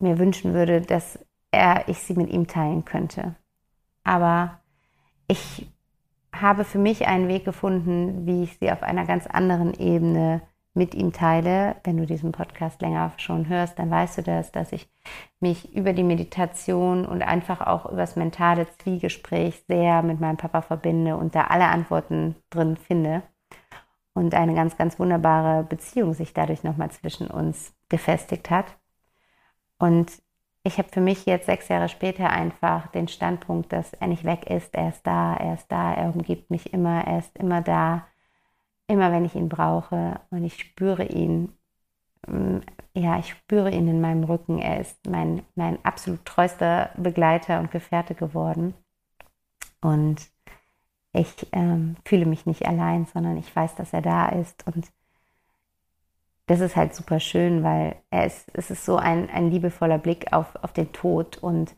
mir 0.00 0.18
wünschen 0.18 0.54
würde, 0.54 0.80
dass 0.80 1.18
er, 1.52 1.88
ich 1.88 1.98
sie 1.98 2.14
mit 2.14 2.30
ihm 2.30 2.48
teilen 2.48 2.84
könnte. 2.84 3.36
Aber 4.02 4.60
ich 5.28 5.68
habe 6.34 6.64
für 6.64 6.78
mich 6.78 7.06
einen 7.06 7.28
Weg 7.28 7.44
gefunden, 7.44 8.26
wie 8.26 8.42
ich 8.42 8.58
sie 8.58 8.72
auf 8.72 8.82
einer 8.82 9.06
ganz 9.06 9.28
anderen 9.28 9.74
Ebene 9.74 10.42
mit 10.74 10.94
ihm 10.94 11.12
teile. 11.12 11.76
Wenn 11.84 11.96
du 11.96 12.06
diesen 12.06 12.32
Podcast 12.32 12.80
länger 12.80 13.12
schon 13.16 13.48
hörst, 13.48 13.78
dann 13.78 13.90
weißt 13.90 14.18
du 14.18 14.22
das, 14.22 14.52
dass 14.52 14.72
ich 14.72 14.88
mich 15.40 15.74
über 15.74 15.92
die 15.92 16.04
Meditation 16.04 17.04
und 17.04 17.22
einfach 17.22 17.60
auch 17.60 17.86
über 17.86 17.98
das 17.98 18.16
mentale 18.16 18.66
Zwiegespräch 18.78 19.64
sehr 19.68 20.02
mit 20.02 20.20
meinem 20.20 20.36
Papa 20.36 20.62
verbinde 20.62 21.16
und 21.16 21.34
da 21.34 21.44
alle 21.44 21.66
Antworten 21.66 22.36
drin 22.50 22.76
finde 22.76 23.22
und 24.14 24.34
eine 24.34 24.54
ganz, 24.54 24.76
ganz 24.76 24.98
wunderbare 24.98 25.64
Beziehung 25.64 26.14
sich 26.14 26.34
dadurch 26.34 26.64
nochmal 26.64 26.90
zwischen 26.90 27.28
uns 27.28 27.74
gefestigt 27.88 28.50
hat. 28.50 28.66
Und 29.78 30.22
ich 30.64 30.78
habe 30.78 30.88
für 30.90 31.00
mich 31.00 31.26
jetzt 31.26 31.46
sechs 31.46 31.68
Jahre 31.68 31.88
später 31.88 32.30
einfach 32.30 32.86
den 32.88 33.08
Standpunkt, 33.08 33.72
dass 33.72 33.92
er 33.94 34.06
nicht 34.06 34.24
weg 34.24 34.48
ist, 34.48 34.74
er 34.74 34.90
ist 34.90 35.06
da, 35.06 35.34
er 35.34 35.54
ist 35.54 35.70
da, 35.72 35.92
er 35.92 36.14
umgibt 36.14 36.50
mich 36.50 36.72
immer, 36.72 37.04
er 37.04 37.18
ist 37.18 37.36
immer 37.36 37.62
da 37.62 38.06
immer 38.88 39.12
wenn 39.12 39.24
ich 39.24 39.34
ihn 39.34 39.48
brauche 39.48 40.20
und 40.30 40.44
ich 40.44 40.58
spüre 40.58 41.04
ihn, 41.04 41.52
mm, 42.26 42.58
ja, 42.94 43.18
ich 43.18 43.30
spüre 43.30 43.70
ihn 43.70 43.88
in 43.88 44.00
meinem 44.00 44.24
Rücken. 44.24 44.58
Er 44.58 44.80
ist 44.80 45.06
mein, 45.08 45.42
mein 45.54 45.82
absolut 45.84 46.24
treuster 46.24 46.90
Begleiter 46.96 47.60
und 47.60 47.70
Gefährte 47.70 48.14
geworden. 48.14 48.74
Und 49.80 50.30
ich 51.12 51.46
ähm, 51.52 51.96
fühle 52.04 52.26
mich 52.26 52.46
nicht 52.46 52.66
allein, 52.66 53.06
sondern 53.06 53.36
ich 53.36 53.54
weiß, 53.54 53.74
dass 53.74 53.92
er 53.92 54.02
da 54.02 54.28
ist. 54.28 54.66
Und 54.66 54.90
das 56.46 56.60
ist 56.60 56.76
halt 56.76 56.94
super 56.94 57.20
schön, 57.20 57.62
weil 57.62 57.96
er 58.10 58.26
ist, 58.26 58.50
es 58.54 58.70
ist 58.70 58.84
so 58.84 58.96
ein, 58.96 59.30
ein 59.30 59.50
liebevoller 59.50 59.98
Blick 59.98 60.32
auf, 60.32 60.54
auf 60.62 60.72
den 60.72 60.92
Tod 60.92 61.38
und 61.38 61.74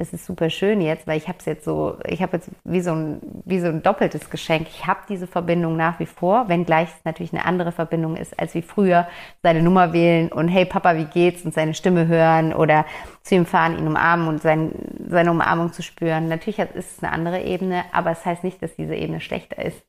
es 0.00 0.14
ist 0.14 0.24
super 0.24 0.48
schön 0.48 0.80
jetzt, 0.80 1.06
weil 1.06 1.18
ich 1.18 1.28
habe 1.28 1.38
es 1.38 1.44
jetzt 1.44 1.64
so, 1.64 1.98
ich 2.06 2.22
habe 2.22 2.38
jetzt 2.38 2.50
wie 2.64 2.80
so, 2.80 2.92
ein, 2.92 3.20
wie 3.44 3.60
so 3.60 3.66
ein 3.66 3.82
doppeltes 3.82 4.30
Geschenk. 4.30 4.66
Ich 4.68 4.86
habe 4.86 5.00
diese 5.08 5.26
Verbindung 5.26 5.76
nach 5.76 6.00
wie 6.00 6.06
vor, 6.06 6.48
wenngleich 6.48 6.88
es 6.88 7.04
natürlich 7.04 7.34
eine 7.34 7.44
andere 7.44 7.70
Verbindung 7.70 8.16
ist 8.16 8.38
als 8.40 8.54
wie 8.54 8.62
früher. 8.62 9.06
Seine 9.42 9.62
Nummer 9.62 9.92
wählen 9.92 10.32
und 10.32 10.48
hey 10.48 10.64
Papa, 10.64 10.96
wie 10.96 11.04
geht's? 11.04 11.44
Und 11.44 11.52
seine 11.52 11.74
Stimme 11.74 12.06
hören 12.06 12.54
oder 12.54 12.86
zu 13.22 13.34
ihm 13.34 13.44
fahren, 13.44 13.78
ihn 13.78 13.86
umarmen 13.86 14.28
und 14.28 14.40
sein, 14.40 14.72
seine 15.06 15.30
Umarmung 15.30 15.72
zu 15.72 15.82
spüren. 15.82 16.28
Natürlich 16.28 16.58
ist 16.58 16.96
es 16.96 17.02
eine 17.02 17.12
andere 17.12 17.42
Ebene, 17.42 17.84
aber 17.92 18.10
es 18.10 18.24
heißt 18.24 18.42
nicht, 18.42 18.62
dass 18.62 18.74
diese 18.76 18.94
Ebene 18.94 19.20
schlechter 19.20 19.62
ist. 19.62 19.82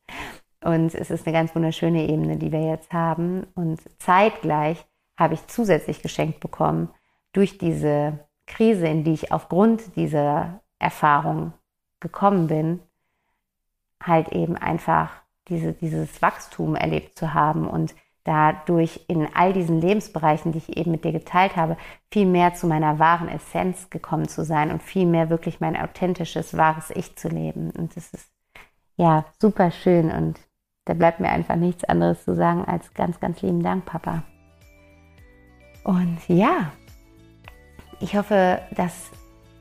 Und 0.61 0.93
es 0.93 1.09
ist 1.09 1.25
eine 1.25 1.35
ganz 1.35 1.55
wunderschöne 1.55 2.07
Ebene, 2.07 2.35
die 2.35 2.51
wir 2.51 2.67
jetzt 2.67 2.91
haben. 2.91 3.47
Und 3.55 3.79
zeitgleich 3.99 4.85
habe 5.17 5.35
ich 5.35 5.47
zusätzlich 5.47 6.01
geschenkt 6.01 6.41
bekommen 6.41 6.89
durch 7.31 7.57
diese 7.57 8.19
Krise, 8.47 8.87
in 8.87 9.03
die 9.03 9.13
ich 9.13 9.31
aufgrund 9.31 9.95
dieser 9.95 10.61
Erfahrung 10.79 11.53
gekommen 11.99 12.47
bin, 12.47 12.79
halt 14.01 14.29
eben 14.29 14.55
einfach 14.55 15.11
diese, 15.47 15.73
dieses 15.73 16.21
Wachstum 16.21 16.75
erlebt 16.75 17.17
zu 17.17 17.33
haben 17.33 17.67
und 17.67 17.93
dadurch 18.23 19.05
in 19.07 19.27
all 19.33 19.53
diesen 19.53 19.81
Lebensbereichen, 19.81 20.51
die 20.51 20.59
ich 20.59 20.77
eben 20.77 20.91
mit 20.91 21.03
dir 21.03 21.11
geteilt 21.11 21.55
habe, 21.55 21.77
viel 22.11 22.25
mehr 22.25 22.53
zu 22.53 22.67
meiner 22.67 22.99
wahren 22.99 23.27
Essenz 23.27 23.89
gekommen 23.89 24.27
zu 24.27 24.43
sein 24.45 24.71
und 24.71 24.83
viel 24.83 25.05
mehr 25.05 25.29
wirklich 25.29 25.59
mein 25.59 25.75
authentisches, 25.75 26.55
wahres 26.55 26.91
Ich 26.91 27.15
zu 27.15 27.29
leben. 27.29 27.71
Und 27.71 27.95
das 27.95 28.13
ist 28.13 28.29
ja 28.95 29.25
super 29.39 29.71
schön 29.71 30.11
und 30.11 30.39
da 30.85 30.93
bleibt 30.93 31.19
mir 31.19 31.29
einfach 31.29 31.55
nichts 31.55 31.83
anderes 31.83 32.23
zu 32.23 32.35
sagen 32.35 32.65
als 32.65 32.93
ganz, 32.93 33.19
ganz 33.19 33.41
lieben 33.41 33.63
Dank, 33.63 33.85
Papa. 33.85 34.23
Und 35.83 36.19
ja, 36.27 36.71
ich 38.01 38.15
hoffe, 38.15 38.59
dass 38.75 39.11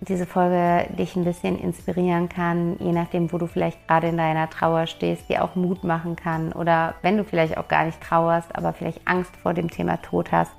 diese 0.00 0.24
Folge 0.24 0.87
dich 0.94 1.14
ein 1.14 1.24
bisschen 1.24 1.59
inspirieren 1.59 2.31
kann, 2.31 2.76
je 2.79 2.90
nachdem, 2.90 3.31
wo 3.33 3.38
du 3.38 3.46
vielleicht 3.46 3.87
gerade 3.87 4.08
in 4.08 4.17
deiner 4.17 4.48
Trauer 4.48 4.87
stehst, 4.87 5.29
dir 5.29 5.44
auch 5.44 5.56
Mut 5.56 5.85
machen 5.85 6.17
kann 6.17 6.52
oder 6.52 6.94
wenn 7.02 7.19
du 7.19 7.25
vielleicht 7.25 7.58
auch 7.58 7.69
gar 7.69 7.85
nicht 7.85 8.00
trauerst, 8.00 8.56
aber 8.56 8.73
vielleicht 8.73 9.06
Angst 9.06 9.37
vor 9.37 9.52
dem 9.52 9.71
Thema 9.71 9.98
Tod 9.98 10.33
hast, 10.33 10.52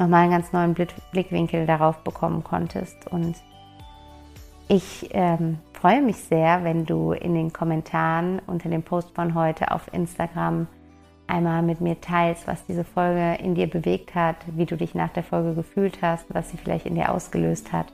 nochmal 0.00 0.22
einen 0.22 0.32
ganz 0.32 0.52
neuen 0.52 0.74
Blickwinkel 1.12 1.64
darauf 1.64 1.98
bekommen 1.98 2.42
konntest. 2.42 3.06
Und 3.06 3.36
ich 4.66 5.08
ähm, 5.12 5.58
freue 5.74 6.02
mich 6.02 6.16
sehr, 6.16 6.64
wenn 6.64 6.84
du 6.84 7.12
in 7.12 7.34
den 7.34 7.52
Kommentaren 7.52 8.40
unter 8.48 8.68
dem 8.68 8.82
Post 8.82 9.14
von 9.14 9.34
heute 9.34 9.70
auf 9.70 9.82
Instagram 9.92 10.66
einmal 11.28 11.62
mit 11.62 11.80
mir 11.80 12.00
teilst, 12.00 12.46
was 12.46 12.64
diese 12.66 12.84
Folge 12.84 13.36
in 13.42 13.54
dir 13.54 13.68
bewegt 13.68 14.14
hat, 14.14 14.36
wie 14.48 14.66
du 14.66 14.76
dich 14.76 14.94
nach 14.94 15.10
der 15.10 15.22
Folge 15.22 15.54
gefühlt 15.54 15.98
hast, 16.02 16.26
was 16.34 16.50
sie 16.50 16.56
vielleicht 16.56 16.86
in 16.86 16.94
dir 16.94 17.12
ausgelöst 17.12 17.72
hat. 17.72 17.86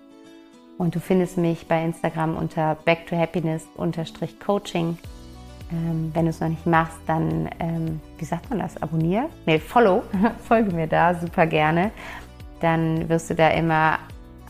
Und 0.78 0.94
du 0.94 1.00
findest 1.00 1.36
mich 1.38 1.68
bei 1.68 1.84
Instagram 1.84 2.36
unter 2.36 2.76
back 2.84 3.06
to 3.06 3.16
happiness 3.16 3.66
coaching. 4.44 4.98
Ähm, 5.72 6.10
wenn 6.12 6.24
du 6.24 6.30
es 6.30 6.40
noch 6.40 6.48
nicht 6.48 6.66
machst, 6.66 6.98
dann, 7.06 7.48
ähm, 7.58 8.00
wie 8.18 8.24
sagt 8.24 8.50
man 8.50 8.58
das, 8.58 8.80
abonniere? 8.82 9.28
Nee, 9.46 9.58
follow, 9.58 10.02
folge 10.46 10.72
mir 10.72 10.86
da 10.86 11.14
super 11.14 11.46
gerne. 11.46 11.90
Dann 12.60 13.08
wirst 13.08 13.30
du 13.30 13.34
da 13.34 13.48
immer 13.48 13.98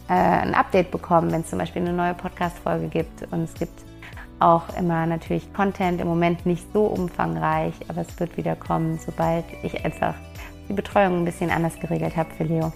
äh, 0.09 0.12
ein 0.12 0.55
Update 0.55 0.91
bekommen, 0.91 1.30
wenn 1.30 1.43
es 1.43 1.51
zum 1.51 1.59
Beispiel 1.59 1.82
eine 1.82 1.93
neue 1.93 2.14
Podcast-Folge 2.14 2.89
gibt. 2.89 3.32
Und 3.32 3.45
es 3.45 3.55
gibt 3.55 3.85
auch 4.45 4.77
immer 4.79 5.07
natürlich 5.07 5.53
Content, 5.55 6.01
im 6.01 6.07
Moment 6.07 6.45
nicht 6.45 6.71
so 6.73 6.85
umfangreich, 6.85 7.73
aber 7.89 8.03
es 8.03 8.21
wird 8.21 8.37
wieder 8.37 8.55
kommen, 8.55 8.99
sobald 8.99 9.45
ich 9.63 9.85
einfach 9.85 10.15
die 10.69 10.75
Betreuung 10.75 11.19
ein 11.19 11.25
bisschen 11.25 11.51
anders 11.51 11.81
geregelt 11.81 12.17
habe 12.17 12.31
für 12.37 12.45
Leo. 12.45 12.73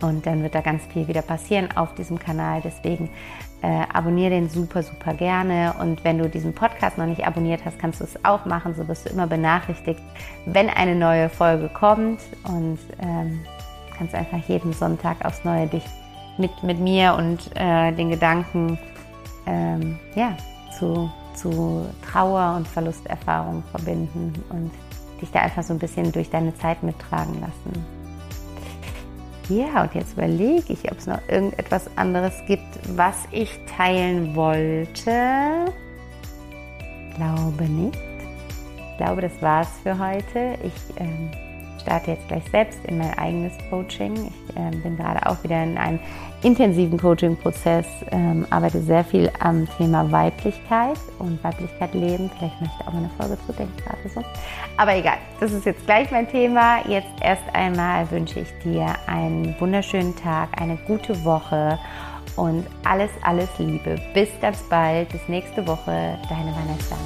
Und 0.00 0.24
dann 0.24 0.42
wird 0.42 0.54
da 0.54 0.60
ganz 0.60 0.82
viel 0.86 1.08
wieder 1.08 1.22
passieren 1.22 1.68
auf 1.76 1.94
diesem 1.94 2.18
Kanal. 2.18 2.62
Deswegen 2.64 3.10
äh, 3.60 3.82
abonniere 3.92 4.30
den 4.30 4.48
super, 4.48 4.82
super 4.82 5.12
gerne. 5.12 5.74
Und 5.78 6.02
wenn 6.04 6.18
du 6.18 6.28
diesen 6.28 6.54
Podcast 6.54 6.96
noch 6.96 7.04
nicht 7.04 7.26
abonniert 7.26 7.64
hast, 7.66 7.78
kannst 7.78 8.00
du 8.00 8.04
es 8.04 8.24
auch 8.24 8.46
machen. 8.46 8.74
So 8.74 8.88
wirst 8.88 9.06
du 9.06 9.12
immer 9.12 9.26
benachrichtigt, 9.26 10.00
wenn 10.46 10.70
eine 10.70 10.94
neue 10.94 11.28
Folge 11.28 11.68
kommt. 11.68 12.20
Und 12.44 12.78
ähm, 13.02 13.40
kannst 13.98 14.14
einfach 14.14 14.38
jeden 14.48 14.72
Sonntag 14.72 15.22
aufs 15.22 15.44
Neue 15.44 15.66
dich 15.66 15.84
mit, 16.38 16.62
mit 16.62 16.78
mir 16.78 17.14
und 17.14 17.50
äh, 17.56 17.92
den 17.92 18.08
Gedanken 18.08 18.78
ähm, 19.46 19.98
ja, 20.14 20.34
zu, 20.80 21.10
zu 21.34 21.86
Trauer 22.10 22.56
und 22.56 22.66
Verlusterfahrung 22.66 23.62
verbinden 23.70 24.32
und 24.48 24.72
dich 25.20 25.30
da 25.30 25.40
einfach 25.40 25.62
so 25.62 25.74
ein 25.74 25.78
bisschen 25.78 26.10
durch 26.10 26.30
deine 26.30 26.56
Zeit 26.56 26.82
mittragen 26.82 27.40
lassen. 27.40 27.86
Ja, 29.48 29.82
und 29.82 29.94
jetzt 29.94 30.14
überlege 30.14 30.72
ich, 30.72 30.90
ob 30.90 30.98
es 30.98 31.06
noch 31.06 31.20
irgendetwas 31.28 31.90
anderes 31.96 32.32
gibt, 32.46 32.96
was 32.96 33.16
ich 33.30 33.60
teilen 33.76 34.34
wollte. 34.34 35.66
Glaube 37.16 37.64
nicht. 37.64 37.98
Ich 38.92 38.96
glaube, 38.96 39.22
das 39.22 39.42
war's 39.42 39.68
für 39.82 39.98
heute. 39.98 40.56
Ich 40.62 40.72
ähm, 40.96 41.30
starte 41.80 42.12
jetzt 42.12 42.28
gleich 42.28 42.44
selbst 42.50 42.84
in 42.84 42.98
mein 42.98 43.16
eigenes 43.18 43.52
Coaching. 43.68 44.14
Ich 44.48 44.56
äh, 44.56 44.76
bin 44.82 44.96
gerade 44.96 45.26
auch 45.26 45.42
wieder 45.42 45.62
in 45.62 45.76
einem 45.76 45.98
intensiven 46.42 46.98
Coaching-Prozess, 46.98 47.86
ähm, 48.10 48.46
arbeite 48.50 48.80
sehr 48.80 49.04
viel 49.04 49.30
am 49.40 49.68
Thema 49.76 50.10
Weiblichkeit 50.10 50.98
und 51.18 51.42
Weiblichkeit 51.44 51.94
leben. 51.94 52.30
Vielleicht 52.38 52.60
möchte 52.60 52.76
ich 52.80 52.86
auch 52.86 52.92
mal 52.92 52.98
eine 52.98 53.10
Folge 53.18 53.38
zu 53.46 53.52
denken 53.52 53.76
gerade 53.84 54.08
so. 54.08 54.22
Aber 54.76 54.94
egal, 54.94 55.18
das 55.40 55.52
ist 55.52 55.66
jetzt 55.66 55.84
gleich 55.86 56.10
mein 56.10 56.28
Thema. 56.28 56.86
Jetzt 56.88 57.10
erst 57.22 57.42
einmal 57.52 58.10
wünsche 58.10 58.40
ich 58.40 58.48
dir 58.64 58.86
einen 59.06 59.54
wunderschönen 59.58 60.16
Tag, 60.16 60.48
eine 60.60 60.76
gute 60.86 61.24
Woche 61.24 61.78
und 62.36 62.66
alles, 62.84 63.10
alles 63.22 63.48
Liebe. 63.58 64.00
Bis 64.14 64.28
ganz 64.40 64.62
bald, 64.68 65.08
bis 65.10 65.20
nächste 65.28 65.66
Woche. 65.66 66.18
Deine 66.28 66.52
Vanessa. 66.54 66.96